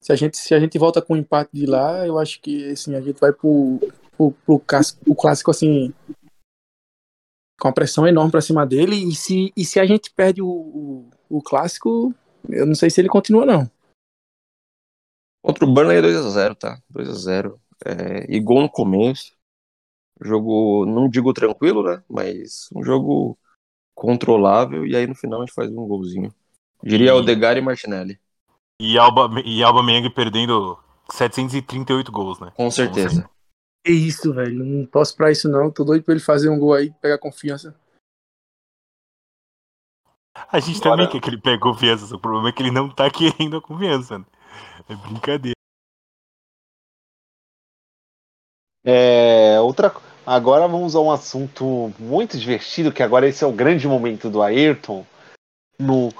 [0.06, 2.70] se a gente se a gente volta com o empate de lá, eu acho que
[2.70, 3.80] assim a gente vai pro,
[4.16, 5.92] pro, pro, pro clássico assim
[7.60, 10.47] com a pressão enorme para cima dele e se, e se a gente perde o,
[10.47, 12.14] o, o, clássico,
[12.49, 13.70] eu não sei se ele continua não.
[15.41, 16.82] Contra o Burnley é 2x0, tá?
[16.91, 17.58] 2x0.
[17.86, 19.34] É, e gol no começo.
[20.22, 22.03] Jogo, não digo tranquilo, né?
[22.10, 23.38] Mas um jogo
[23.93, 26.34] controlável e aí no final a gente faz um golzinho.
[26.84, 27.12] Diria e...
[27.12, 28.20] Odegar e Martinelli.
[28.82, 30.78] E Alba, e Alba Meng perdendo
[31.12, 32.51] 738 gols, né?
[32.56, 33.30] Com certeza.
[33.86, 34.66] É isso, velho.
[34.66, 35.72] Não posso pra isso, não.
[35.72, 37.76] Tô doido pra ele fazer um gol aí, pegar confiança.
[40.52, 40.92] A gente Bora.
[40.92, 42.16] também quer que ele pegue confiança.
[42.16, 44.18] O problema é que ele não tá querendo a confiança.
[44.18, 44.26] Né?
[44.90, 45.56] É brincadeira.
[48.84, 53.88] É, outra, agora vamos a um assunto muito divertido, que agora esse é o grande
[53.88, 55.06] momento do Ayrton.
[55.80, 56.14] No,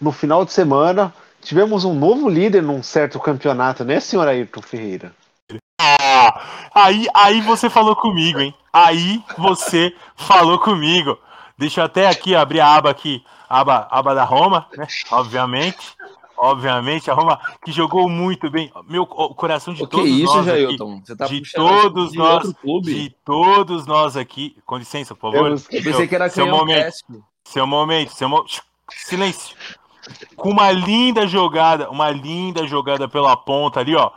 [0.00, 5.14] no final de semana, tivemos um novo líder num certo campeonato, né, senhor Ayrton Ferreira?
[6.74, 8.54] Aí, aí você falou comigo, hein?
[8.72, 11.18] Aí você falou comigo.
[11.56, 14.86] Deixa eu até aqui abrir a aba aqui, aba, aba da Roma, né?
[15.10, 15.96] Obviamente.
[16.40, 18.70] Obviamente, a Roma que jogou muito bem.
[18.88, 21.00] Meu o coração de O que todos isso, nós aqui, Jailton?
[21.04, 22.54] Você tá de todos de nós,
[22.84, 25.46] de todos nós aqui, com licença, por favor.
[25.46, 26.94] Temos- Eu pensei que era seu canhão momento.
[27.44, 28.44] Seu momento, seu mo...
[28.88, 29.56] silêncio.
[30.36, 34.08] Com uma linda jogada, uma linda jogada pela ponta ali, ó.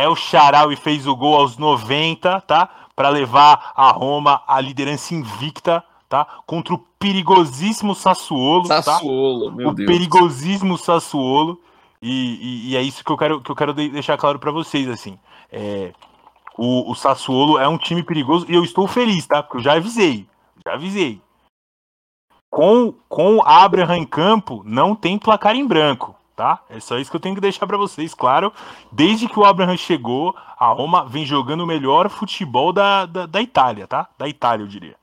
[0.00, 2.68] É o Charal e fez o gol aos 90, tá?
[2.96, 6.26] Pra levar a Roma à liderança invicta, tá?
[6.46, 8.82] Contra o perigosíssimo Sassuolo, tá?
[8.82, 9.86] Sassuolo, meu o Deus.
[9.86, 11.60] perigosíssimo Sassuolo.
[12.02, 14.50] E, e- e é isso que eu quero, que eu quero de- deixar claro pra
[14.50, 15.18] vocês, assim.
[15.52, 15.92] É,
[16.56, 19.42] o, o Sassuolo é um time perigoso e eu estou feliz, tá?
[19.42, 20.26] Porque eu já avisei.
[20.66, 21.20] Já avisei.
[22.50, 26.64] Com, com Abraham em campo, não tem placar em branco, tá?
[26.70, 28.50] É só isso que eu tenho que deixar pra vocês, claro.
[28.90, 33.42] Desde que o Abraham chegou, a Roma vem jogando o melhor futebol da, da, da
[33.42, 34.08] Itália, tá?
[34.16, 34.96] Da Itália, eu diria.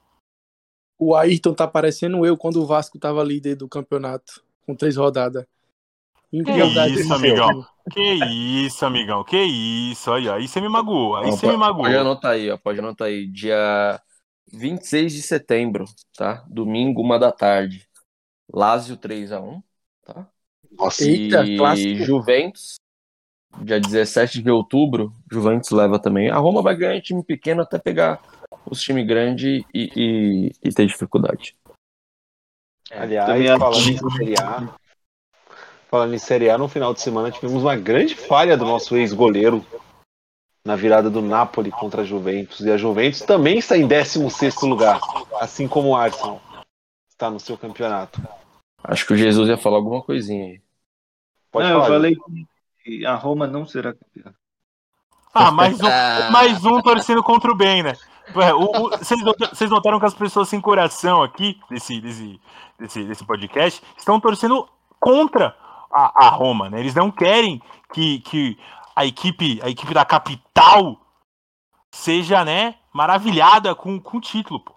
[0.97, 5.45] O Ayrton tá parecendo eu quando o Vasco tava líder do campeonato, com três rodadas.
[6.33, 7.65] Igualdade isso, amigão.
[7.91, 8.13] Que
[8.65, 9.23] isso, amigão.
[9.23, 10.11] Que isso.
[10.11, 10.33] Aí, ó.
[10.37, 11.17] Aí você me magoou.
[11.17, 11.83] Aí você me magoou.
[11.83, 12.57] pode anotar aí, ó.
[12.57, 13.27] Pode anotar aí.
[13.27, 14.01] Dia
[14.51, 15.85] 26 de setembro,
[16.17, 16.43] tá?
[16.49, 17.87] Domingo, uma da tarde.
[18.51, 19.61] Lazio 3x1,
[20.03, 20.27] tá?
[20.77, 22.03] Nossa, Eita, e clássico.
[22.03, 22.75] Juventus,
[23.61, 26.29] dia 17 de outubro, Juventus leva também.
[26.29, 28.21] A Roma vai ganhar time pequeno até pegar
[28.65, 31.55] os times grandes e, e, e ter dificuldade.
[32.91, 34.79] aliás, também acho falando em Série A,
[35.89, 39.65] falando em Série A, no final de semana tivemos uma grande falha do nosso ex-goleiro
[40.67, 42.59] na virada do Napoli contra a Juventus.
[42.59, 44.99] E a Juventus também está em 16º lugar,
[45.39, 46.41] assim como o Arsenal
[47.09, 48.21] está no seu campeonato.
[48.83, 50.61] Acho que o Jesus ia falar alguma coisinha aí.
[51.51, 51.93] Pode Não, eu falar.
[51.93, 52.15] falei
[52.83, 54.33] que a Roma não será campeã.
[55.33, 55.87] Ah, mais um,
[56.31, 57.93] mais um torcendo contra o bem, né?
[59.51, 62.41] Vocês notaram que as pessoas sem coração aqui, desse, desse,
[62.77, 64.67] desse, desse podcast, estão torcendo
[64.99, 65.55] contra
[65.91, 66.79] a, a Roma, né?
[66.79, 67.61] Eles não querem
[67.93, 68.57] que, que
[68.95, 70.99] a, equipe, a equipe da capital
[71.91, 74.76] seja, né, maravilhada com, com o título, pô.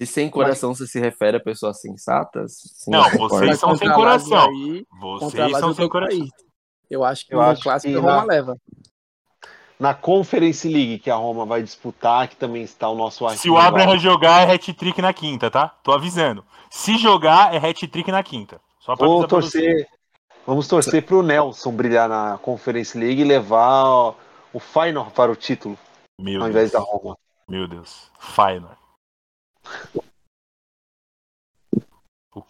[0.00, 4.48] Se sem coração você se refere a pessoas sensatas, sim, Não, vocês são sem coração.
[4.48, 6.18] aí, a Vocês são eu sem coração.
[6.20, 6.36] Ayrton.
[6.88, 8.56] Eu acho que Eu no clássico que a Roma na- leva.
[9.78, 13.56] Na Conference League que a Roma vai disputar, que também está o nosso Se o
[13.58, 15.68] Abraham jogar, é hat-trick na quinta, tá?
[15.82, 16.44] Tô avisando.
[16.70, 18.60] Se jogar, é hat-trick na quinta.
[18.80, 19.86] Só pra Vou avisar pra torcer.
[20.46, 24.14] Vamos torcer pro Nelson brilhar na Conference League e levar
[24.52, 25.78] o Feyenoord para o título,
[26.18, 26.50] Meu ao Deus.
[26.50, 27.16] invés da Roma.
[27.48, 28.10] Meu Deus.
[28.18, 28.79] Feyenoord.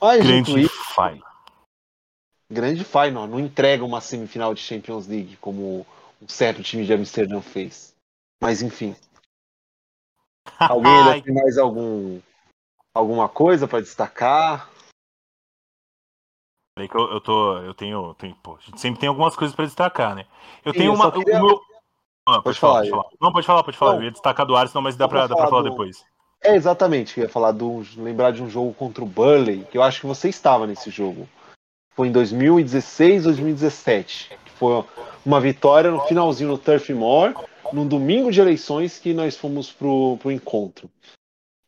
[0.01, 1.25] Mas, grande isso, Feyenoord.
[2.51, 5.87] grande Feyenoord não entrega uma semifinal de Champions League como
[6.21, 7.95] um certo time de Amsterdã fez.
[8.43, 8.95] Mas enfim.
[10.71, 12.21] Alguém ainda Ai, tem mais algum
[12.95, 14.71] alguma coisa para destacar?
[16.77, 17.59] Peraí que eu, eu tô.
[17.59, 18.15] Eu tenho.
[18.15, 20.27] tenho pô, a gente sempre tem algumas coisas pra destacar, né?
[20.65, 21.13] Eu Sim, tenho eu uma.
[21.13, 21.61] queria- meu...
[22.27, 23.11] Ah, pode, Pode falar, pode falar.
[23.21, 23.93] Não, pode falar, pode falar.
[23.93, 24.01] Não.
[24.01, 26.05] Eu ia destacar do Arsenal, mas dá pra falar falar do- depois.
[26.43, 29.83] É exatamente, eu ia falar do lembrar de um jogo contra o Burley, que eu
[29.83, 31.29] acho que você estava nesse jogo.
[31.95, 34.83] Foi em 2016, 2017, que foi
[35.25, 37.35] uma vitória no finalzinho no Turf Moor,
[37.75, 40.91] num domingo de eleições que nós fomos pro, pro encontro.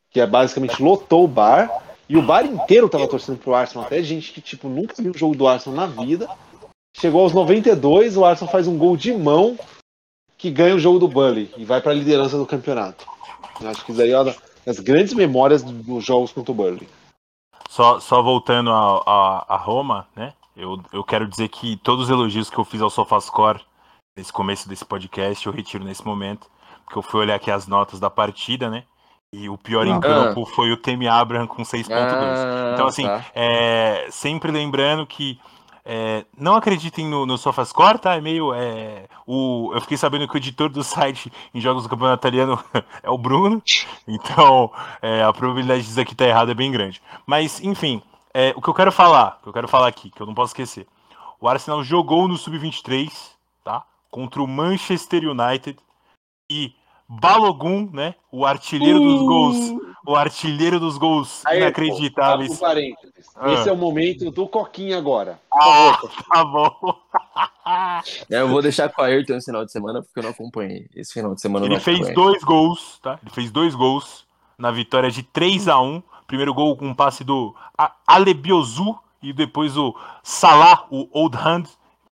[0.09, 1.69] Que é basicamente lotou o bar
[2.09, 5.17] e o bar inteiro tava torcendo pro Arsenal, até gente que tipo nunca viu o
[5.17, 6.27] jogo do Arsenal na vida.
[6.97, 9.57] Chegou aos 92, o Arsenal faz um gol de mão
[10.35, 13.05] que ganha o jogo do Burley e vai para a liderança do campeonato.
[13.61, 14.11] Acho que isso aí
[14.65, 16.87] das grandes memórias do- dos jogos contra o Burley.
[17.69, 20.33] Só, só voltando a, a, a Roma, né?
[20.55, 23.61] Eu, eu quero dizer que todos os elogios que eu fiz ao SofaScore
[24.15, 26.47] nesse começo desse podcast, eu retiro nesse momento,
[26.85, 28.83] porque eu fui olhar aqui as notas da partida, né?
[29.33, 29.99] E o pior em Ah.
[29.99, 31.89] campo foi o Temi Abraham com 6.2.
[32.37, 33.25] Ah, Então, assim, tá.
[33.33, 35.39] É, sempre lembrando que
[35.85, 38.15] é, não acreditem no, no SofaScore, tá?
[38.15, 38.53] É meio.
[38.53, 42.63] É, o, eu fiquei sabendo que o editor do site em jogos do campeonato italiano
[43.03, 43.61] é o Bruno.
[44.07, 44.71] Então,
[45.01, 47.01] é, a probabilidade disso aqui tá errada é bem grande.
[47.25, 48.01] Mas, enfim,
[48.33, 50.51] é, o que eu quero falar, que eu quero falar aqui, que eu não posso
[50.51, 50.87] esquecer.
[51.39, 53.11] O Arsenal jogou no Sub-23,
[53.63, 53.83] tá?
[54.09, 55.77] Contra o Manchester United
[56.49, 56.73] e
[57.07, 58.15] Balogun, né?
[58.31, 59.57] O artilheiro dos gols,
[60.05, 62.59] o artilheiro dos gols Aí, inacreditáveis.
[62.59, 63.25] Parênteses.
[63.35, 63.51] Ah.
[63.53, 65.39] Esse é o momento do Coquinha agora.
[65.51, 65.97] Ah,
[66.31, 66.95] tá bom.
[68.29, 70.87] É, Eu vou deixar com a Ayrton esse final de semana, porque eu não acompanhei.
[70.95, 72.15] Esse final de semana Ele fez acompanhei.
[72.15, 73.19] dois gols, tá?
[73.21, 74.25] Ele fez dois gols
[74.57, 77.53] na vitória de 3 a 1 Primeiro gol com um passe do
[78.07, 81.65] Alebiozu e depois o Salah, o Old Hand,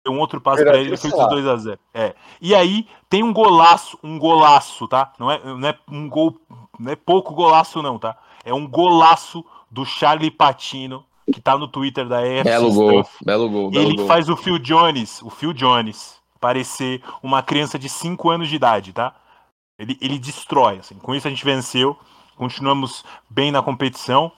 [0.08, 2.16] deu um outro passe para ele, ele fez os 2 a 0 É.
[2.42, 5.12] E aí tem um golaço, um golaço, tá?
[5.20, 6.40] Não é, não é um gol,
[6.80, 8.18] não é pouco golaço não, tá?
[8.46, 12.44] É um golaço do Charlie Patino, que tá no Twitter da EFC.
[12.46, 14.08] Belo gol, belo gol, belo ele gol.
[14.08, 18.94] faz o Phil Jones, o Phil Jones, parecer uma criança de 5 anos de idade,
[18.94, 19.14] tá?
[19.78, 20.96] Ele, ele destrói, assim.
[20.96, 21.98] Com isso a gente venceu,
[22.38, 24.32] continuamos bem na competição.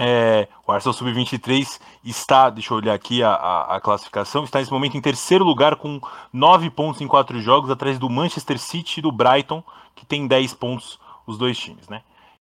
[0.00, 4.70] É, o Arsenal Sub-23 está, deixa eu olhar aqui a, a, a, classificação, está nesse
[4.70, 6.00] momento em terceiro lugar com
[6.32, 9.62] 9 pontos em 4 jogos, atrás do Manchester City e do Brighton,
[9.96, 12.02] que tem 10 pontos os dois times, né?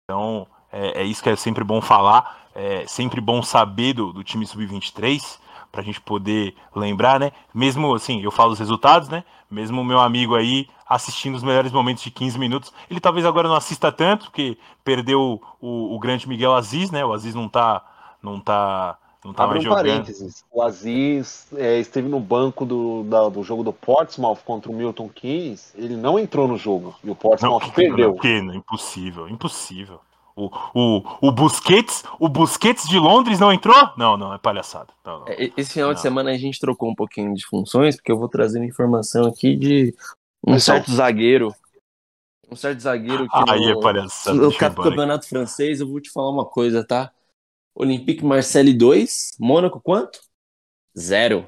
[0.04, 4.22] Então, é, é isso que é sempre bom falar, é sempre bom saber do, do
[4.22, 5.38] time Sub-23,
[5.70, 7.32] para a gente poder lembrar, né?
[7.54, 9.24] Mesmo assim, eu falo os resultados, né?
[9.50, 13.48] Mesmo o meu amigo aí assistindo os melhores momentos de 15 minutos, ele talvez agora
[13.48, 17.04] não assista tanto, porque perdeu o, o grande Miguel Aziz, né?
[17.04, 17.80] O Aziz não tá,
[18.20, 19.76] não tá, não tá Abre mais um jogando.
[19.86, 20.44] parênteses.
[20.50, 25.08] O Aziz é, esteve no banco do, da- do jogo do Portsmouth contra o Milton
[25.08, 25.72] Keynes.
[25.76, 28.14] Ele não entrou no jogo e o Não, Portsmouth que, perdeu.
[28.14, 30.00] que, não, impossível, impossível.
[30.36, 33.76] O, o, o Busquets, o Busquets de Londres não entrou?
[33.96, 34.92] Não, não, é palhaçada.
[35.04, 35.28] Não, não.
[35.28, 36.02] É, Esse final de Não.
[36.02, 39.56] semana a gente trocou um pouquinho de funções, porque eu vou trazer uma informação aqui
[39.56, 39.94] de
[40.46, 40.60] um Então.
[40.60, 41.54] certo zagueiro.
[42.50, 44.36] Um certo zagueiro que Aí é no, palhaçada.
[44.36, 47.12] no campeonato francês, eu vou te falar uma coisa, tá?
[47.74, 50.20] Olympique Marseille 2, Mônaco quanto?
[50.98, 51.46] Zero.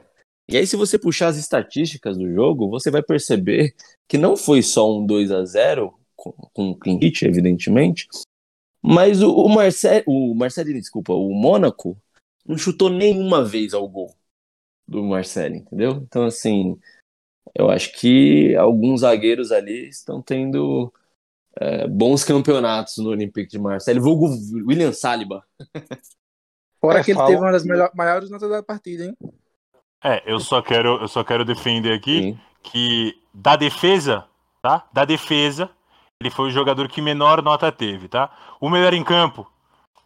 [0.49, 3.75] E aí, se você puxar as estatísticas do jogo, você vai perceber
[4.09, 8.07] que não foi só um 2 a 0 com, com um clean hit, evidentemente,
[8.83, 11.97] mas o, o Marseille, o Marseille, desculpa, o Mônaco
[12.47, 14.15] não chutou nenhuma vez ao gol
[14.87, 15.93] do Marcelo, entendeu?
[16.03, 16.79] Então, assim,
[17.55, 20.93] eu acho que alguns zagueiros ali estão tendo
[21.57, 24.01] é, bons campeonatos no Olympique de Marseille.
[24.01, 24.29] Vulgo
[24.67, 25.45] William Saliba.
[26.81, 29.17] Fora É, que ele fala- teve uma das melhor- maiores notas da partida, hein?
[30.03, 32.41] É, eu só quero, eu só quero defender aqui Sim.
[32.65, 34.27] que da defesa,
[34.61, 34.89] tá?
[34.93, 35.71] Da defesa,
[36.23, 38.31] ele foi o jogador que menor nota teve, tá?
[38.61, 39.47] O melhor em campo,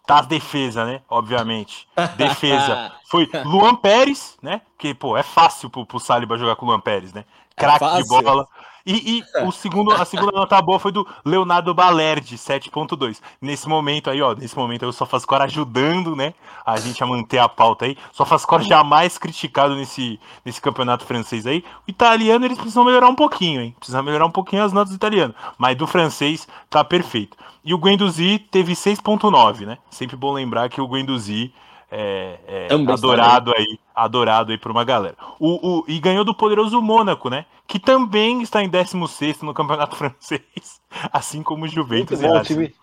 [0.06, 1.02] das defesa, né?
[1.08, 1.86] Obviamente.
[2.16, 2.92] Defesa.
[3.08, 4.62] Foi Luan Pérez, né?
[4.78, 7.24] Que, pô, é fácil pro, pro Saliba jogar com o Luan Pérez, né?
[7.56, 8.22] Craque de fácil.
[8.22, 8.46] bola.
[8.86, 13.20] E, e o segundo, a segunda nota boa foi do Leonardo Balerdi, 7.2.
[13.42, 16.34] Nesse momento aí, ó, nesse momento aí o SofaScore ajudando, né,
[16.64, 17.98] a gente a manter a pauta aí.
[18.12, 21.64] SofaScore jamais criticado nesse, nesse campeonato francês aí.
[21.86, 23.74] O italiano eles precisam melhorar um pouquinho, hein?
[23.76, 25.34] Precisam melhorar um pouquinho as notas do italiano.
[25.58, 27.36] Mas do francês tá perfeito.
[27.64, 29.78] E o Guendouzi teve 6.9, né?
[29.90, 31.52] Sempre bom lembrar que o Guendouzi
[31.90, 35.16] é, é adorado aí, adorado aí por uma galera.
[35.38, 37.46] O, o, e ganhou do poderoso Mônaco, né?
[37.66, 40.80] Que também está em 16 no campeonato francês,
[41.12, 42.74] assim como o Muito Juventus e bom, time,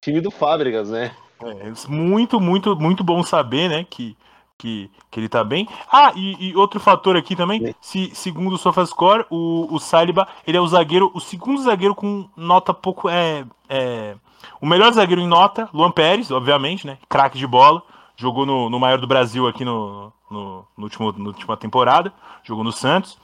[0.00, 1.12] time do Fábricas, né?
[1.42, 4.14] É, muito, muito, muito bom saber, né, que,
[4.58, 5.66] que, que ele tá bem.
[5.90, 10.58] Ah, e, e outro fator aqui também, se, segundo o SofaScore, o, o Saliba, ele
[10.58, 14.14] é o zagueiro, o segundo zagueiro com nota pouco, é, é
[14.60, 17.82] o melhor zagueiro em nota, Luan Pérez, obviamente, né, craque de bola,
[18.20, 22.12] jogou no, no maior do Brasil aqui no, no, no último, na última temporada,
[22.44, 23.18] jogou no Santos,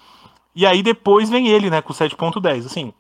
[0.55, 2.95] e aí depois vem ele, né, com 7.10, assim,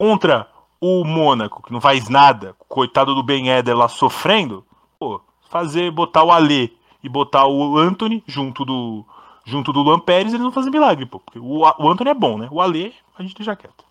[0.00, 0.48] contra
[0.80, 4.64] o Mônaco, que não faz nada, coitado do Ben Eder lá sofrendo,
[4.98, 6.70] pô, fazer, botar o Alê
[7.02, 9.04] e botar o Anthony junto do
[9.44, 12.38] junto do Luan Pérez, eles não fazem milagre, pô, porque o, o Anthony é bom,
[12.38, 12.48] né?
[12.50, 13.84] O Alê, a gente deixa quieto.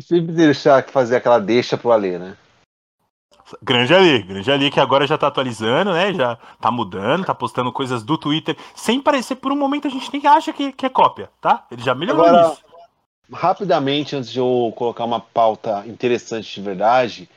[0.00, 2.36] Sempre deixar fazer aquela deixa pro Alê, né?
[3.62, 6.12] Grande Ali, grande Ali que agora já tá atualizando, né?
[6.14, 10.10] Já tá mudando, tá postando coisas do Twitter, sem parecer por um momento a gente
[10.12, 11.64] nem acha que, que é cópia, tá?
[11.70, 12.62] Ele já melhorou Agora- nisso.
[13.32, 17.28] Rapidamente, antes de eu colocar uma pauta interessante de verdade,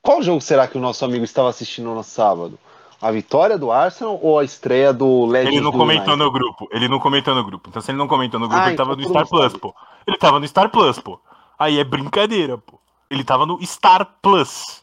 [0.00, 2.58] qual jogo será que o nosso amigo estava assistindo no sábado?
[3.00, 6.68] A vitória do Arsenal ou a estreia do Legends Ele não comentou no grupo.
[6.72, 7.68] Ele não comentou no grupo.
[7.68, 9.58] Então, se ele não comentou no grupo, Ah, ele tava então no Star Plus, sabe.
[9.58, 9.74] pô.
[10.06, 11.20] Ele tava no Star Plus, pô.
[11.58, 12.78] Aí é brincadeira, pô.
[13.10, 14.81] Ele tava no Star Plus.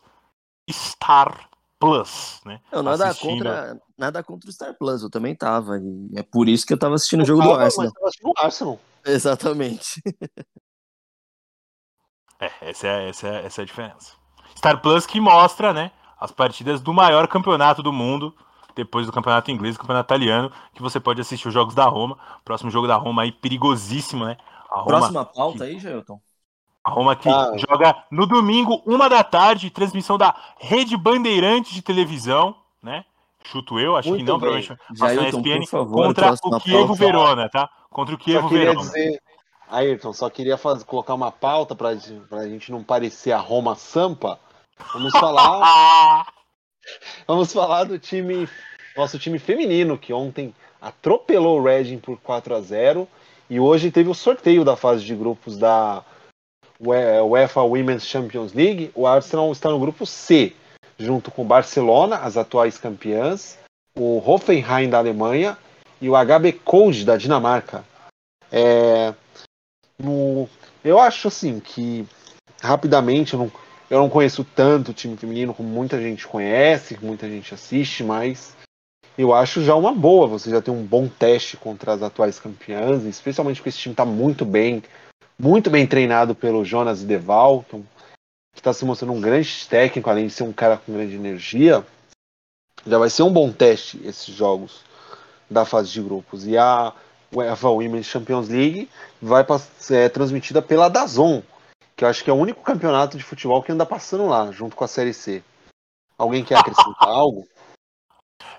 [0.73, 1.49] Star
[1.79, 2.59] Plus, né?
[2.71, 3.31] Não, nada Assistindo.
[3.37, 5.77] contra, nada contra o Star Plus, eu também tava.
[5.79, 7.85] E é por isso que eu tava assistindo o jogo do Tava, Arsenal.
[7.85, 8.79] mas tava assistindo o Arsenal.
[9.05, 10.01] Exatamente.
[12.41, 14.13] É, essa é, essa, é, essa é a diferença.
[14.55, 18.33] Star Plus que mostra, né, as partidas do maior campeonato do mundo,
[18.75, 22.17] depois do campeonato inglês, do campeonato italiano, que você pode assistir os jogos da Roma.
[22.45, 24.37] Próximo jogo da Roma aí, perigosíssimo, né?
[24.69, 26.21] Roma, Próxima pauta aí, Jailton.
[26.83, 27.51] A Roma que Ah.
[27.57, 33.03] joga no domingo, uma da tarde, transmissão da Rede Bandeirante de televisão, né?
[33.43, 34.61] Chuto eu, acho que não, bem.
[34.61, 34.67] provavelmente
[34.99, 36.93] passa na Jailton, ESPN, favor, contra o pauta.
[36.93, 37.69] Verona, tá?
[37.89, 38.79] Contra o queria Verona.
[38.81, 39.21] dizer,
[39.71, 41.89] Ayrton, só queria faz- colocar uma pauta pra,
[42.27, 44.39] pra gente não parecer a Roma Sampa.
[44.93, 46.27] Vamos falar,
[47.27, 48.47] vamos falar do time,
[48.95, 53.07] nosso time feminino, que ontem atropelou o Reading por 4 a 0
[53.49, 56.03] e hoje teve o sorteio da fase de grupos da
[56.79, 58.91] UEFA Women's Champions League.
[58.95, 60.53] O Arsenal está no grupo C,
[60.97, 63.57] junto com o Barcelona, as atuais campeãs,
[63.97, 65.57] o Hoffenheim da Alemanha
[66.01, 67.83] e o HB Code da Dinamarca.
[68.51, 69.13] É,
[69.97, 70.47] no,
[70.83, 72.07] eu acho assim que
[72.61, 73.51] rapidamente eu não,
[73.89, 78.55] eu não conheço tanto o time feminino como muita gente conhece, muita gente assiste, mas
[79.17, 80.27] eu acho já uma boa.
[80.27, 84.05] Você já tem um bom teste contra as atuais campeãs, especialmente porque esse time está
[84.05, 84.81] muito bem,
[85.39, 87.79] muito bem treinado pelo Jonas Deval, que
[88.53, 91.85] está se mostrando um grande técnico, além de ser um cara com grande energia.
[92.85, 94.83] Já vai ser um bom teste esses jogos
[95.49, 96.45] da fase de grupos.
[96.45, 96.93] E a
[97.33, 98.89] UEFA Women's Champions League
[99.21, 99.45] vai
[99.77, 101.41] ser é, transmitida pela Dazon,
[101.95, 104.75] que eu acho que é o único campeonato de futebol que anda passando lá, junto
[104.75, 105.41] com a Série C.
[106.17, 107.47] Alguém quer acrescentar algo?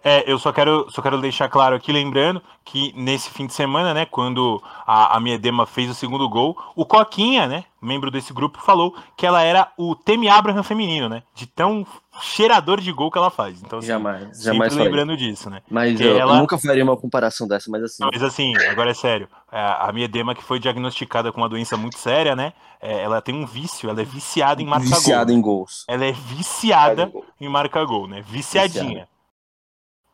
[0.02, 3.92] É, eu só quero, só quero deixar claro aqui, lembrando que nesse fim de semana,
[3.92, 8.60] né, quando a, a Miedema fez o segundo gol, o Coquinha, né, membro desse grupo,
[8.62, 11.86] falou que ela era o Temi Abraham feminino, né, de tão
[12.22, 13.60] cheirador de gol que ela faz.
[13.62, 15.62] Então, assim, jamais, jamais lembrando disso, né.
[15.70, 16.34] Mas eu, ela...
[16.34, 18.04] eu, nunca faria uma comparação dessa, mas assim...
[18.12, 21.98] Mas assim, agora é sério, é, a Miedema que foi diagnosticada com uma doença muito
[21.98, 24.98] séria, né, é, ela tem um vício, ela é viciada em marcar gol.
[24.98, 25.84] Viciada em gols.
[25.86, 28.88] Ela é viciada em marcar gol, né, viciadinha.
[28.88, 29.19] Viciada.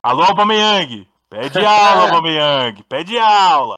[0.07, 1.05] Alô, Aubameyang!
[1.29, 2.81] Pede aula, Aubameyang!
[2.85, 3.75] Pede aula!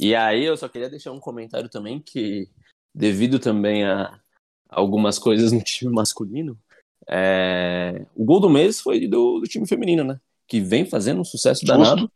[0.00, 2.48] E aí eu só queria deixar um comentário também que,
[2.94, 4.18] devido também a
[4.66, 6.58] algumas coisas no time masculino,
[7.06, 8.06] é...
[8.16, 10.18] o gol do mês foi do, do, time feminino, né?
[10.46, 11.76] Que vem fazendo um sucesso Justo.
[11.76, 12.10] danado.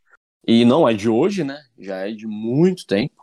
[0.48, 1.62] E não é de hoje, né?
[1.78, 3.22] Já é de muito tempo.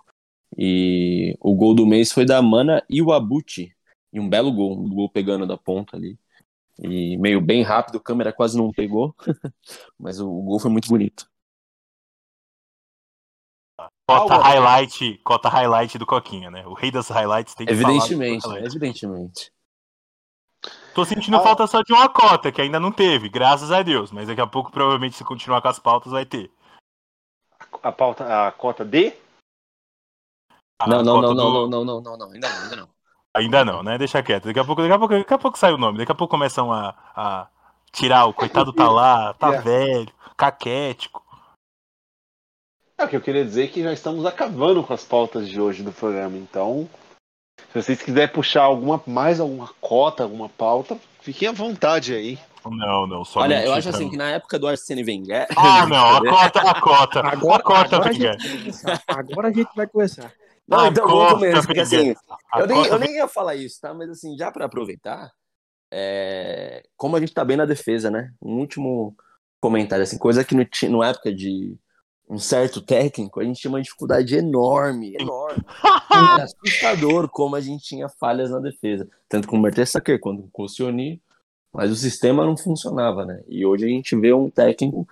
[0.55, 3.73] E o gol do mês foi da Mana Iwabuchi.
[4.13, 6.19] E um belo gol, um gol pegando da ponta ali
[6.81, 9.15] e meio bem rápido, a câmera quase não pegou,
[9.99, 11.29] mas o, o gol foi muito bonito.
[14.07, 16.65] Cota highlight, cota highlight do Coquinha, né?
[16.65, 19.51] O rei das highlights tem que Evidentemente, falar evidentemente.
[20.95, 21.41] Tô sentindo ah.
[21.41, 24.11] falta só de uma cota, que ainda não teve, graças a Deus.
[24.11, 26.51] Mas daqui a pouco, provavelmente, se continuar com as pautas, vai ter.
[27.83, 29.15] A pauta, a cota D?
[30.87, 31.35] não, não, não, do...
[31.35, 32.89] não, não, não, não, não, ainda não, ainda não.
[33.35, 33.97] Ainda não, né?
[33.97, 34.45] Deixa quieto.
[34.45, 35.99] Daqui a pouco, daqui a pouco, daqui a pouco sai o nome.
[35.99, 37.47] Daqui a pouco começam a, a
[37.91, 39.63] tirar o coitado tá lá, tá yeah.
[39.69, 41.23] velho, caquético.
[42.97, 45.61] É o que eu queria dizer é que já estamos acabando com as pautas de
[45.61, 46.37] hoje do programa.
[46.37, 46.89] Então,
[47.71, 52.37] se vocês quiserem puxar alguma mais alguma cota, alguma pauta, fiquem à vontade aí.
[52.65, 55.47] Não, não, só Olha, eu acho assim que na época do Arsene Wenger.
[55.55, 57.19] Ah, não, a cota, a cota.
[57.25, 60.33] Agora, a cota agora, a gente, agora a gente vai começar.
[60.69, 62.13] Não, então vamos começar, porque assim,
[62.57, 63.93] eu nem, eu nem ia falar isso, tá?
[63.93, 65.31] Mas assim, já para aproveitar,
[65.91, 66.83] é...
[66.95, 68.31] como a gente tá bem na defesa, né?
[68.41, 69.15] Um último
[69.59, 71.75] comentário, assim, coisa que no, no época de
[72.29, 75.63] um certo técnico, a gente tinha uma dificuldade enorme, enorme.
[76.37, 79.09] é assustador como a gente tinha falhas na defesa.
[79.27, 81.19] Tanto com o Mertesacker quanto com o Koscielny,
[81.73, 83.41] mas o sistema não funcionava, né?
[83.47, 85.07] E hoje a gente vê um técnico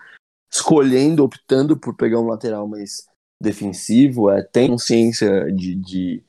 [0.52, 3.08] escolhendo, optando por pegar um lateral mais
[3.42, 6.24] defensivo, é, tem consciência de, de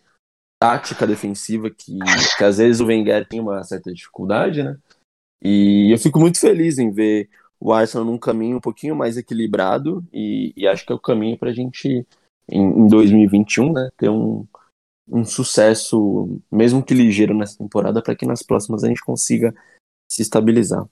[0.60, 1.98] tática defensiva que,
[2.36, 4.76] que às vezes o Wenger tem uma certa dificuldade, né?
[5.42, 7.30] E eu fico muito feliz em ver
[7.60, 11.38] o Arsenal num caminho um pouquinho mais equilibrado e, e acho que é o caminho
[11.38, 12.06] para a gente,
[12.48, 14.46] em, em 2021, né, ter um,
[15.08, 19.54] um sucesso, mesmo que ligeiro nessa temporada, para que nas próximas a gente consiga
[20.10, 20.86] se estabilizar.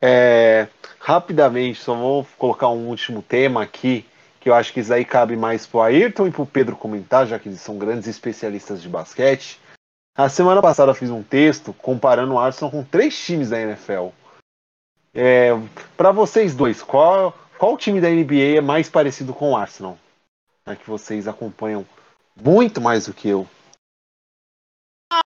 [0.00, 0.68] É,
[1.08, 4.04] rapidamente, só vou colocar um último tema aqui,
[4.38, 7.38] que eu acho que isso aí cabe mais pro Ayrton e pro Pedro comentar, já
[7.38, 9.58] que eles são grandes especialistas de basquete.
[10.14, 14.08] A semana passada eu fiz um texto comparando o Arsenal com três times da NFL.
[15.14, 15.52] É,
[15.96, 19.96] para vocês dois, qual, qual time da NBA é mais parecido com o Arsenal?
[20.66, 21.86] É que vocês acompanham
[22.36, 23.48] muito mais do que eu.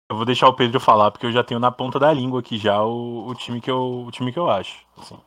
[0.09, 2.57] Eu vou deixar o Pedro falar, porque eu já tenho na ponta da língua aqui
[2.57, 4.83] já o, o time, que eu, o time que eu acho.
[4.97, 5.19] Assim.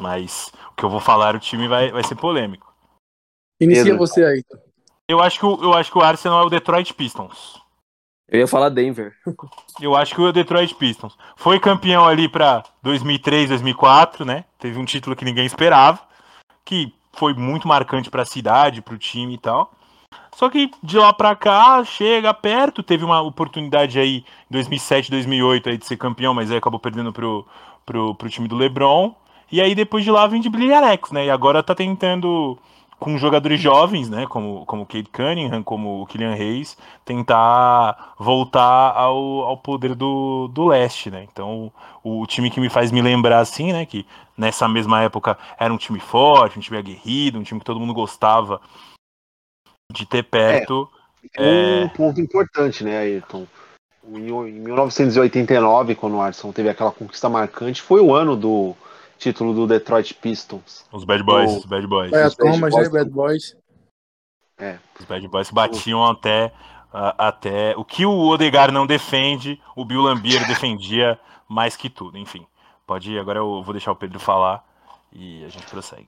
[0.00, 2.72] Mas o que eu vou falar, o time vai, vai ser polêmico.
[3.60, 3.98] Inicia Pedro.
[3.98, 4.44] você aí.
[5.08, 7.62] Eu acho, que o, eu acho que o Arsenal é o Detroit Pistons.
[8.28, 9.14] Eu ia falar Denver.
[9.80, 11.16] eu acho que o Detroit Pistons.
[11.36, 14.44] Foi campeão ali para 2003, 2004, né?
[14.58, 16.00] Teve um título que ninguém esperava,
[16.64, 19.72] que foi muito marcante para a cidade, para o time e tal.
[20.34, 24.16] Só que de lá para cá, chega perto, teve uma oportunidade aí
[24.50, 27.46] em 2007, 2008 aí de ser campeão, mas aí acabou perdendo pro,
[27.86, 29.14] pro, pro time do LeBron.
[29.50, 31.26] E aí depois de lá vem de Bilharecos, né?
[31.26, 32.58] E agora tá tentando
[32.98, 36.74] com jogadores jovens, né, como, como o Kate Cunningham, como o Kylian Reis,
[37.04, 41.26] tentar voltar ao, ao poder do, do leste, né?
[41.30, 41.70] Então,
[42.02, 44.06] o, o time que me faz me lembrar assim, né, que
[44.38, 47.92] nessa mesma época era um time forte, um time aguerrido, um time que todo mundo
[47.92, 48.58] gostava
[49.92, 50.88] de ter perto.
[51.38, 53.46] Um ponto importante, né, Ayrton?
[54.06, 58.74] Em em 1989, quando o Arsenal teve aquela conquista marcante, foi o ano do
[59.18, 60.84] título do Detroit Pistons.
[60.92, 62.12] Os Bad Boys, O- os Bad Boys.
[62.12, 62.88] É, a Os Bad Thomas, Boys.
[62.92, 62.98] né?
[62.98, 63.56] Bad Boys.
[65.00, 66.52] Os Bad Boys batiam até,
[66.92, 67.76] a- até.
[67.76, 72.16] O que o Odegar não defende, o Bill Lambier defendia mais que tudo.
[72.18, 72.46] Enfim,
[72.86, 73.18] pode ir.
[73.18, 74.64] Agora eu vou deixar o Pedro falar
[75.12, 76.06] e a gente prossegue.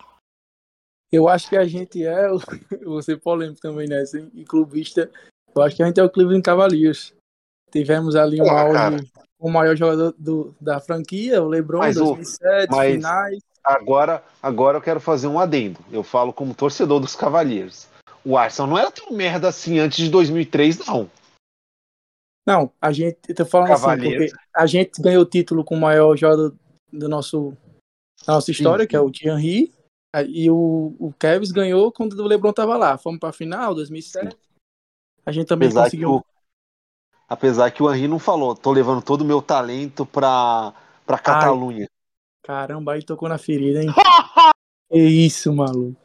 [1.13, 2.29] Eu acho que a gente é,
[3.03, 4.31] ser polêmico também nessa, hein?
[4.35, 5.11] e clubista.
[5.55, 7.15] Eu acho que a gente é o Cleveland Cavaliers.
[7.73, 8.97] Tivemos ali um auge, cara.
[9.39, 13.39] O maior jogador do, da franquia, o LeBron, Mas o- 2007, mas- finais.
[13.63, 15.81] Agora, agora eu quero fazer um adendo.
[15.91, 17.89] Eu falo como torcedor dos Cavaliers.
[18.25, 21.11] O Arsenal não era tão merda assim antes de 2003, não.
[22.47, 24.31] Não, a gente, eu tô falando assim, Cavaliers.
[24.33, 26.55] porque a gente ganhou o título com o maior jogador
[26.93, 27.57] do nosso,
[28.25, 29.75] da nossa história, que é o Thierry,
[30.29, 32.97] e o, o Kevs ganhou quando o LeBron tava lá.
[32.97, 34.37] Fomos pra final, 2007.
[35.27, 36.25] A gente também Apesar conseguiu.
[37.29, 40.73] Apesar que o Henry não falou, tô levando todo o meu talento pra,
[41.05, 41.89] pra Catalunha.
[42.43, 43.89] Caramba, aí tocou na ferida, hein?
[44.91, 45.97] que isso, maluco.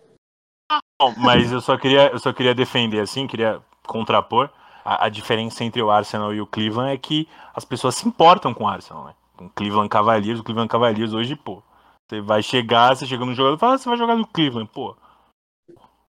[0.99, 4.49] Bom, mas eu só queria, eu só queria defender, assim, queria contrapor.
[4.83, 8.53] A, a diferença entre o Arsenal e o Cleveland é que as pessoas se importam
[8.53, 9.13] com o Arsenal, né?
[9.37, 11.61] Com o Cleveland Cavaliers, o Cleveland Cavaliers hoje, pô.
[12.09, 14.69] Você vai chegar, você chega no jogador e fala, ah, você vai jogar no Cleveland,
[14.73, 14.95] pô.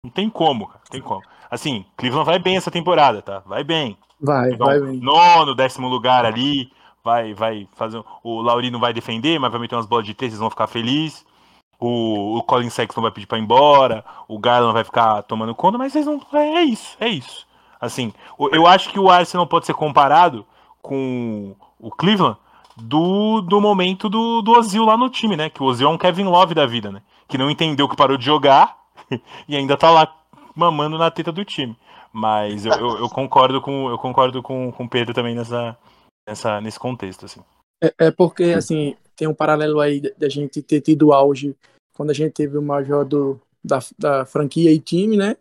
[0.04, 0.80] Não tem como, cara.
[0.84, 1.22] Não tem como.
[1.50, 3.40] Assim, Cleveland vai bem essa temporada, tá?
[3.40, 3.98] Vai bem.
[4.22, 5.00] Vai, Então, vai bem.
[5.00, 6.70] nono, décimo lugar ali.
[7.04, 8.02] Vai, vai fazer.
[8.22, 11.24] O Laurino vai defender, mas vai meter umas bolas de três, vocês vão ficar felizes.
[11.80, 14.04] O, o Colin Sexton vai pedir pra ir embora.
[14.28, 16.20] O Garland vai ficar tomando conta, mas vocês não.
[16.32, 17.46] É, é isso, é isso.
[17.80, 18.12] Assim,
[18.52, 20.46] eu acho que o Arsenal pode ser comparado
[20.80, 22.36] com o Cleveland
[22.76, 25.50] do, do momento do, do Ozil lá no time, né?
[25.50, 27.02] Que o Ozil é um Kevin Love da vida, né?
[27.26, 28.76] Que não entendeu que parou de jogar
[29.48, 30.06] e ainda tá lá
[30.54, 31.76] mamando na teta do time.
[32.12, 35.76] Mas eu, eu, eu concordo com eu concordo com, com o Pedro também nessa,
[36.28, 37.40] nessa, nesse contexto, assim.
[37.82, 41.56] É, é porque, assim, tem um paralelo aí da- gente ter tido auge
[41.94, 45.36] quando a gente teve o maior do, da, da franquia e time, né?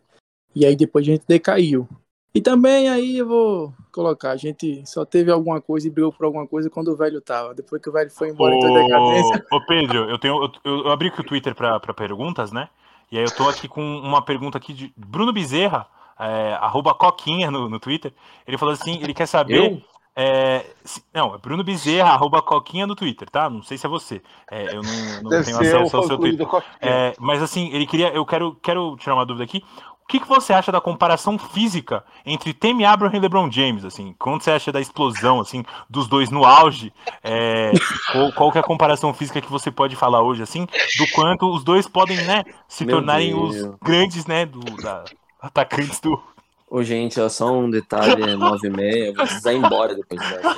[0.56, 1.88] E aí depois a gente decaiu.
[2.34, 6.26] E também aí eu vou colocar, a gente só teve alguma coisa e brigou por
[6.26, 7.54] alguma coisa quando o velho tava.
[7.54, 9.46] Depois que o velho foi embora, então decadência.
[9.52, 12.70] Ô, ô Pedro, eu tenho eu, eu abri aqui o Twitter para perguntas, né?
[13.12, 15.86] E aí eu tô aqui com uma pergunta aqui de Bruno Bezerra,
[16.20, 18.14] é, arroba Coquinha no, no Twitter.
[18.48, 19.84] Ele falou assim, ele quer saber.
[20.14, 23.50] É, se- não, é Bruno Bezerra, arroba Coquinha no Twitter, tá?
[23.50, 24.22] Não sei se é você.
[24.50, 26.48] É, eu não, não tenho acesso ao seu Twitter.
[26.82, 28.10] É, mas assim, ele queria.
[28.10, 29.64] Eu quero, quero tirar uma dúvida aqui.
[30.04, 33.86] O que, que você acha da comparação física entre Temi Abraham e LeBron James?
[33.86, 36.92] Assim, quando você acha da explosão assim dos dois no auge?
[37.24, 37.72] É,
[38.12, 41.50] qual, qual que é a comparação física que você pode falar hoje, assim, do quanto
[41.50, 43.56] os dois podem, né, se Meu tornarem Deus.
[43.56, 45.06] os grandes, né, do, da,
[45.42, 46.22] atacantes do.
[46.70, 49.94] Ô, gente, ó, só um detalhe, é 9 e meia, eu vou precisar ir embora
[49.96, 50.56] depois dessa.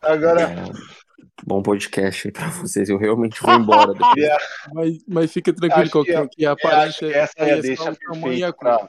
[0.00, 0.64] Agora, É,
[1.44, 4.14] bom podcast aí pra vocês, eu realmente vou embora depois.
[4.14, 4.38] queria-
[4.72, 6.46] Mas, mas fica tranquilo, Acho que é- que
[6.98, 8.88] que essa é a só deixa tamanho pra...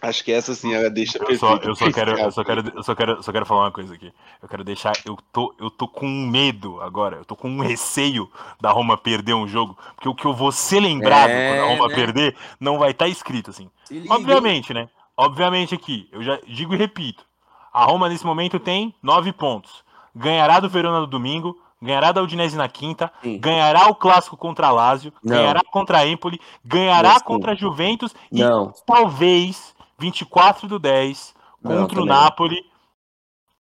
[0.00, 2.72] Acho que essa sim é a deixa Eu só, eu só quero, eu só quero,
[2.74, 4.12] eu só quero, só quero falar uma coisa aqui.
[4.40, 8.30] Eu quero deixar, eu tô, eu tô com medo agora, eu tô com um receio
[8.60, 11.68] da Roma perder um jogo, porque o que eu vou ser lembrado É, quando a
[11.74, 11.94] Roma né?
[11.94, 13.68] perder não vai estar escrito assim.
[14.08, 14.88] Obviamente, né?
[15.16, 17.24] Obviamente aqui, eu já digo e repito.
[17.72, 19.82] A Roma nesse momento tem nove pontos.
[20.14, 23.38] Ganhará do Verona no domingo, ganhará da Udinese na quinta, Sim.
[23.38, 25.36] ganhará o clássico contra a Lazio, Não.
[25.36, 27.24] ganhará contra a Empoli, ganhará sim.
[27.24, 32.06] contra a Juventus e Não, talvez 24 do 10 Não, contra o.
[32.06, 32.58] Napoli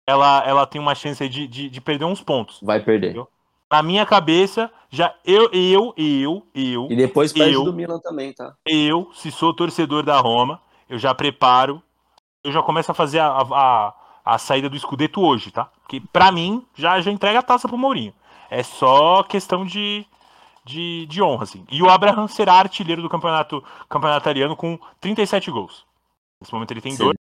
[0.06, 2.58] ela, ela tem uma chance aí de, de, de perder uns pontos.
[2.62, 3.22] vai perder.
[3.70, 8.32] Na minha cabeça, já eu, eu, eu, eu, E depois perde Eu- do Milan também,
[8.32, 8.54] tá?
[8.66, 11.80] eu, se sou torcedor da Roma, eu já preparo,
[12.42, 13.94] eu já começo a fazer a, a,
[14.24, 15.66] a saída do Scudetto hoje, tá?
[15.82, 18.12] Porque pra mim, já, já entrega a taça pro Mourinho.
[18.50, 20.04] É só questão de,
[20.64, 21.64] de, de honra, assim.
[21.70, 25.84] E o Abraham será artilheiro do campeonato, campeonato italiano com 37 gols.
[26.40, 26.98] Nesse momento ele tem Sim.
[27.04, 27.16] dois,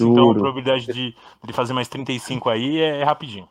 [0.00, 3.48] então a probabilidade de ele fazer mais 35 aí é, é rapidinho.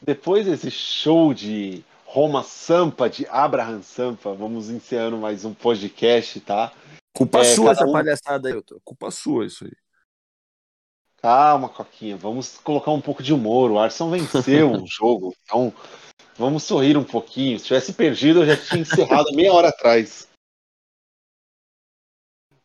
[0.00, 6.72] Depois desse show de Roma Sampa, de Abraham Sampa, vamos encerrando mais um podcast, tá?
[7.16, 8.80] Culpa É, sua essa um- palhaçada aí, eu tô.
[8.84, 9.72] Culpa sua isso aí.
[11.20, 13.72] Calma, Coquinha, vamos colocar um pouco de humor.
[13.72, 15.72] O Arsenal venceu o jogo, então
[16.36, 17.58] Vamos sorrir um pouquinho.
[17.58, 20.27] Se tivesse perdido, eu já tinha encerrado meia hora atrás.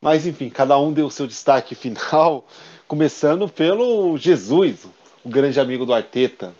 [0.03, 2.45] Mas enfim, cada um deu o seu destaque final,
[2.85, 4.85] começando pelo Jesus,
[5.23, 6.53] o grande amigo do Arteta.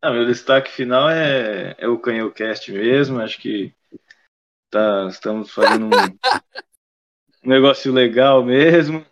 [0.00, 3.18] Ah, meu destaque final é, é o Canhocast mesmo.
[3.20, 3.74] Acho que
[4.70, 5.90] tá, estamos fazendo um,
[7.44, 9.04] um negócio legal mesmo.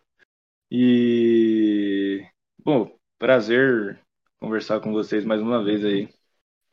[0.71, 2.25] E,
[2.65, 3.99] bom, prazer
[4.39, 6.09] conversar com vocês mais uma vez aí.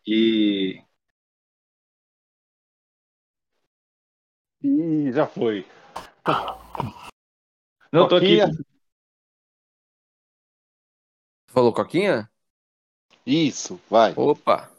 [0.05, 0.79] E.
[4.63, 5.67] E já foi.
[7.91, 8.39] Não, tô aqui.
[8.39, 8.65] Coquinha?
[11.49, 12.31] Falou, Coquinha?
[13.25, 14.13] Isso, vai.
[14.15, 14.71] Opa!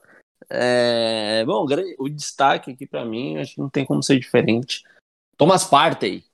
[0.49, 1.67] É, bom,
[1.99, 4.83] o destaque aqui pra mim, acho que não tem como ser diferente.
[5.37, 6.25] Thomas Partey,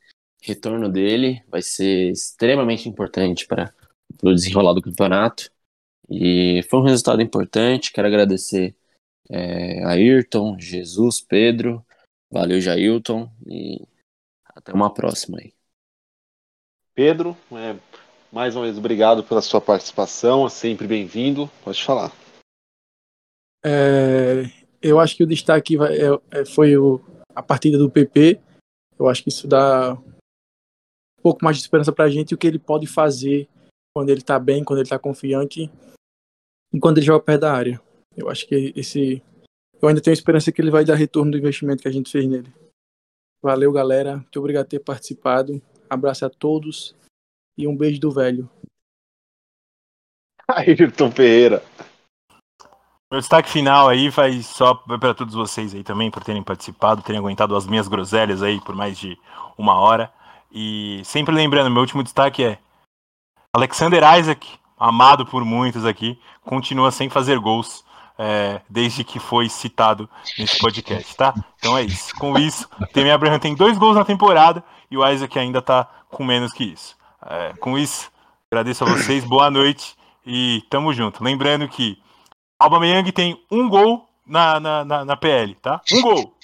[0.43, 3.75] retorno dele vai ser extremamente importante para
[4.23, 5.51] o desenrolar do campeonato.
[6.09, 7.93] E foi um resultado importante.
[7.93, 8.75] Quero agradecer
[9.29, 11.85] é, a Ayrton, Jesus, Pedro.
[12.31, 13.31] Valeu, Jailton.
[13.47, 13.87] E
[14.47, 15.53] até uma próxima aí.
[16.95, 17.77] Pedro, é,
[18.33, 21.49] mais uma vez obrigado pela sua participação, é sempre bem-vindo.
[21.65, 22.13] Pode falar.
[23.65, 24.45] É,
[24.83, 27.01] eu acho que o destaque vai- é- é- foi o-
[27.35, 28.41] a partida do PP.
[28.99, 32.47] Eu acho que isso dá um pouco mais de esperança pra gente e o que
[32.47, 33.49] ele pode fazer
[33.95, 35.71] quando ele tá bem, quando ele tá confiante
[36.73, 37.81] e quando ele joga perto da área.
[38.17, 39.23] Eu acho que esse.
[39.83, 42.27] Eu ainda tenho esperança que ele vai dar retorno do investimento que a gente fez
[42.27, 42.53] nele.
[43.43, 44.17] Valeu, galera.
[44.17, 45.63] Muito obrigado por ter participado.
[45.89, 46.95] Abraço a todos
[47.57, 48.49] e um beijo do velho.
[50.47, 51.63] Ayrton Ferreira.
[53.11, 57.19] Meu destaque final aí vai só para todos vocês aí também por terem participado, terem
[57.19, 59.19] aguentado as minhas groselhas aí por mais de
[59.59, 60.13] uma hora.
[60.53, 62.59] E sempre lembrando, meu último destaque é
[63.53, 67.85] Alexander Isaac, amado por muitos aqui, continua sem fazer gols
[68.23, 70.07] é, desde que foi citado
[70.39, 71.33] nesse podcast, tá?
[71.59, 72.15] Então é isso.
[72.17, 75.89] Com isso, o Temi Abraham tem dois gols na temporada e o Isaac ainda tá
[76.11, 76.95] com menos que isso.
[77.27, 78.13] É, com isso,
[78.51, 81.25] agradeço a vocês, boa noite e tamo junto.
[81.25, 81.99] Lembrando que
[82.59, 85.81] Aubameyang tem um gol na, na, na, na PL, tá?
[85.91, 86.35] Um gol.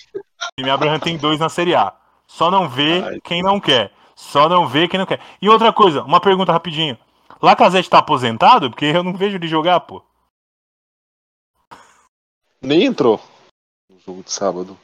[0.57, 1.93] Temi Abraham tem dois na Série A.
[2.27, 3.93] Só não vê quem não quer.
[4.15, 5.21] Só não vê quem não quer.
[5.43, 6.97] E outra coisa, uma pergunta rapidinho.
[7.43, 8.71] Lacazette tá aposentado?
[8.71, 10.03] Porque eu não vejo ele jogar, pô.
[12.67, 13.21] Nem entrou
[13.89, 14.77] no jogo de sábado.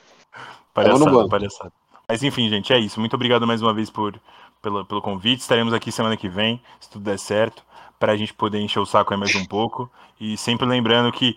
[0.72, 1.72] Palhaçada, palhaçada.
[2.08, 3.00] Mas enfim, gente, é isso.
[3.00, 4.20] Muito obrigado mais uma vez por,
[4.62, 5.40] pelo, pelo convite.
[5.40, 7.64] Estaremos aqui semana que vem, se tudo der certo,
[7.98, 9.90] para a gente poder encher o saco aí mais um pouco.
[10.20, 11.36] E sempre lembrando que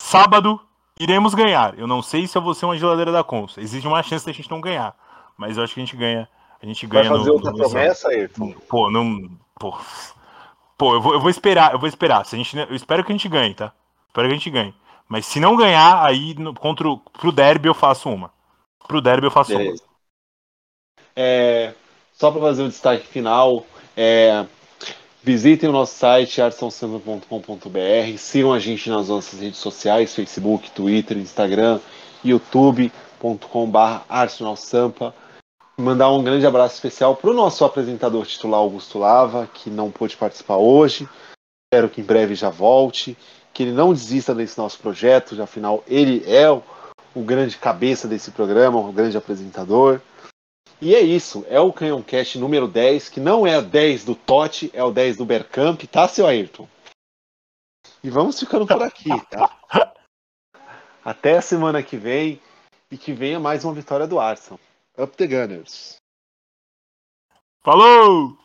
[0.00, 0.60] sábado
[1.00, 1.76] iremos ganhar.
[1.76, 3.58] Eu não sei se eu vou ser uma geladeira da Cons.
[3.58, 4.94] Existe uma chance da gente não ganhar.
[5.36, 6.28] Mas eu acho que a gente ganha.
[6.62, 8.54] A gente Vai ganha fazer no, outra no promessa, Ayrton?
[8.68, 9.28] Pô, não.
[9.58, 9.76] Pô,
[10.76, 12.24] pô eu, vou, eu vou esperar, eu vou esperar.
[12.24, 13.72] Se a gente, eu espero que a gente ganhe, tá?
[14.06, 14.74] Espero que a gente ganhe.
[15.08, 18.30] Mas se não ganhar, aí no, contra o, pro derby eu faço uma.
[18.86, 19.82] Pro derby eu faço Beleza.
[21.16, 21.74] É,
[22.12, 23.66] só para fazer o destaque final,
[23.96, 24.46] é,
[25.22, 31.80] visitem o nosso site arsenalsamba.com.br, sigam a gente nas nossas redes sociais, Facebook, Twitter, Instagram,
[32.24, 33.78] youtube.com.br
[34.08, 35.14] arsenalsampa.
[35.76, 40.16] Mandar um grande abraço especial para o nosso apresentador titular Augusto Lava, que não pôde
[40.16, 41.08] participar hoje.
[41.66, 43.16] Espero que em breve já volte,
[43.58, 46.62] que ele não desista desse nosso projeto, já afinal ele é o,
[47.12, 50.00] o grande cabeça desse programa, o grande apresentador.
[50.80, 54.14] E é isso, é o Canhão Cast número 10, que não é o 10 do
[54.14, 56.68] Totti, é o 10 do Bergkamp, tá, seu Ayrton?
[58.00, 59.50] E vamos ficando por aqui, tá?
[61.04, 62.40] Até a semana que vem
[62.92, 64.60] e que venha mais uma vitória do Arsenal.
[64.96, 65.96] Up the Gunners!
[67.64, 68.38] Falou!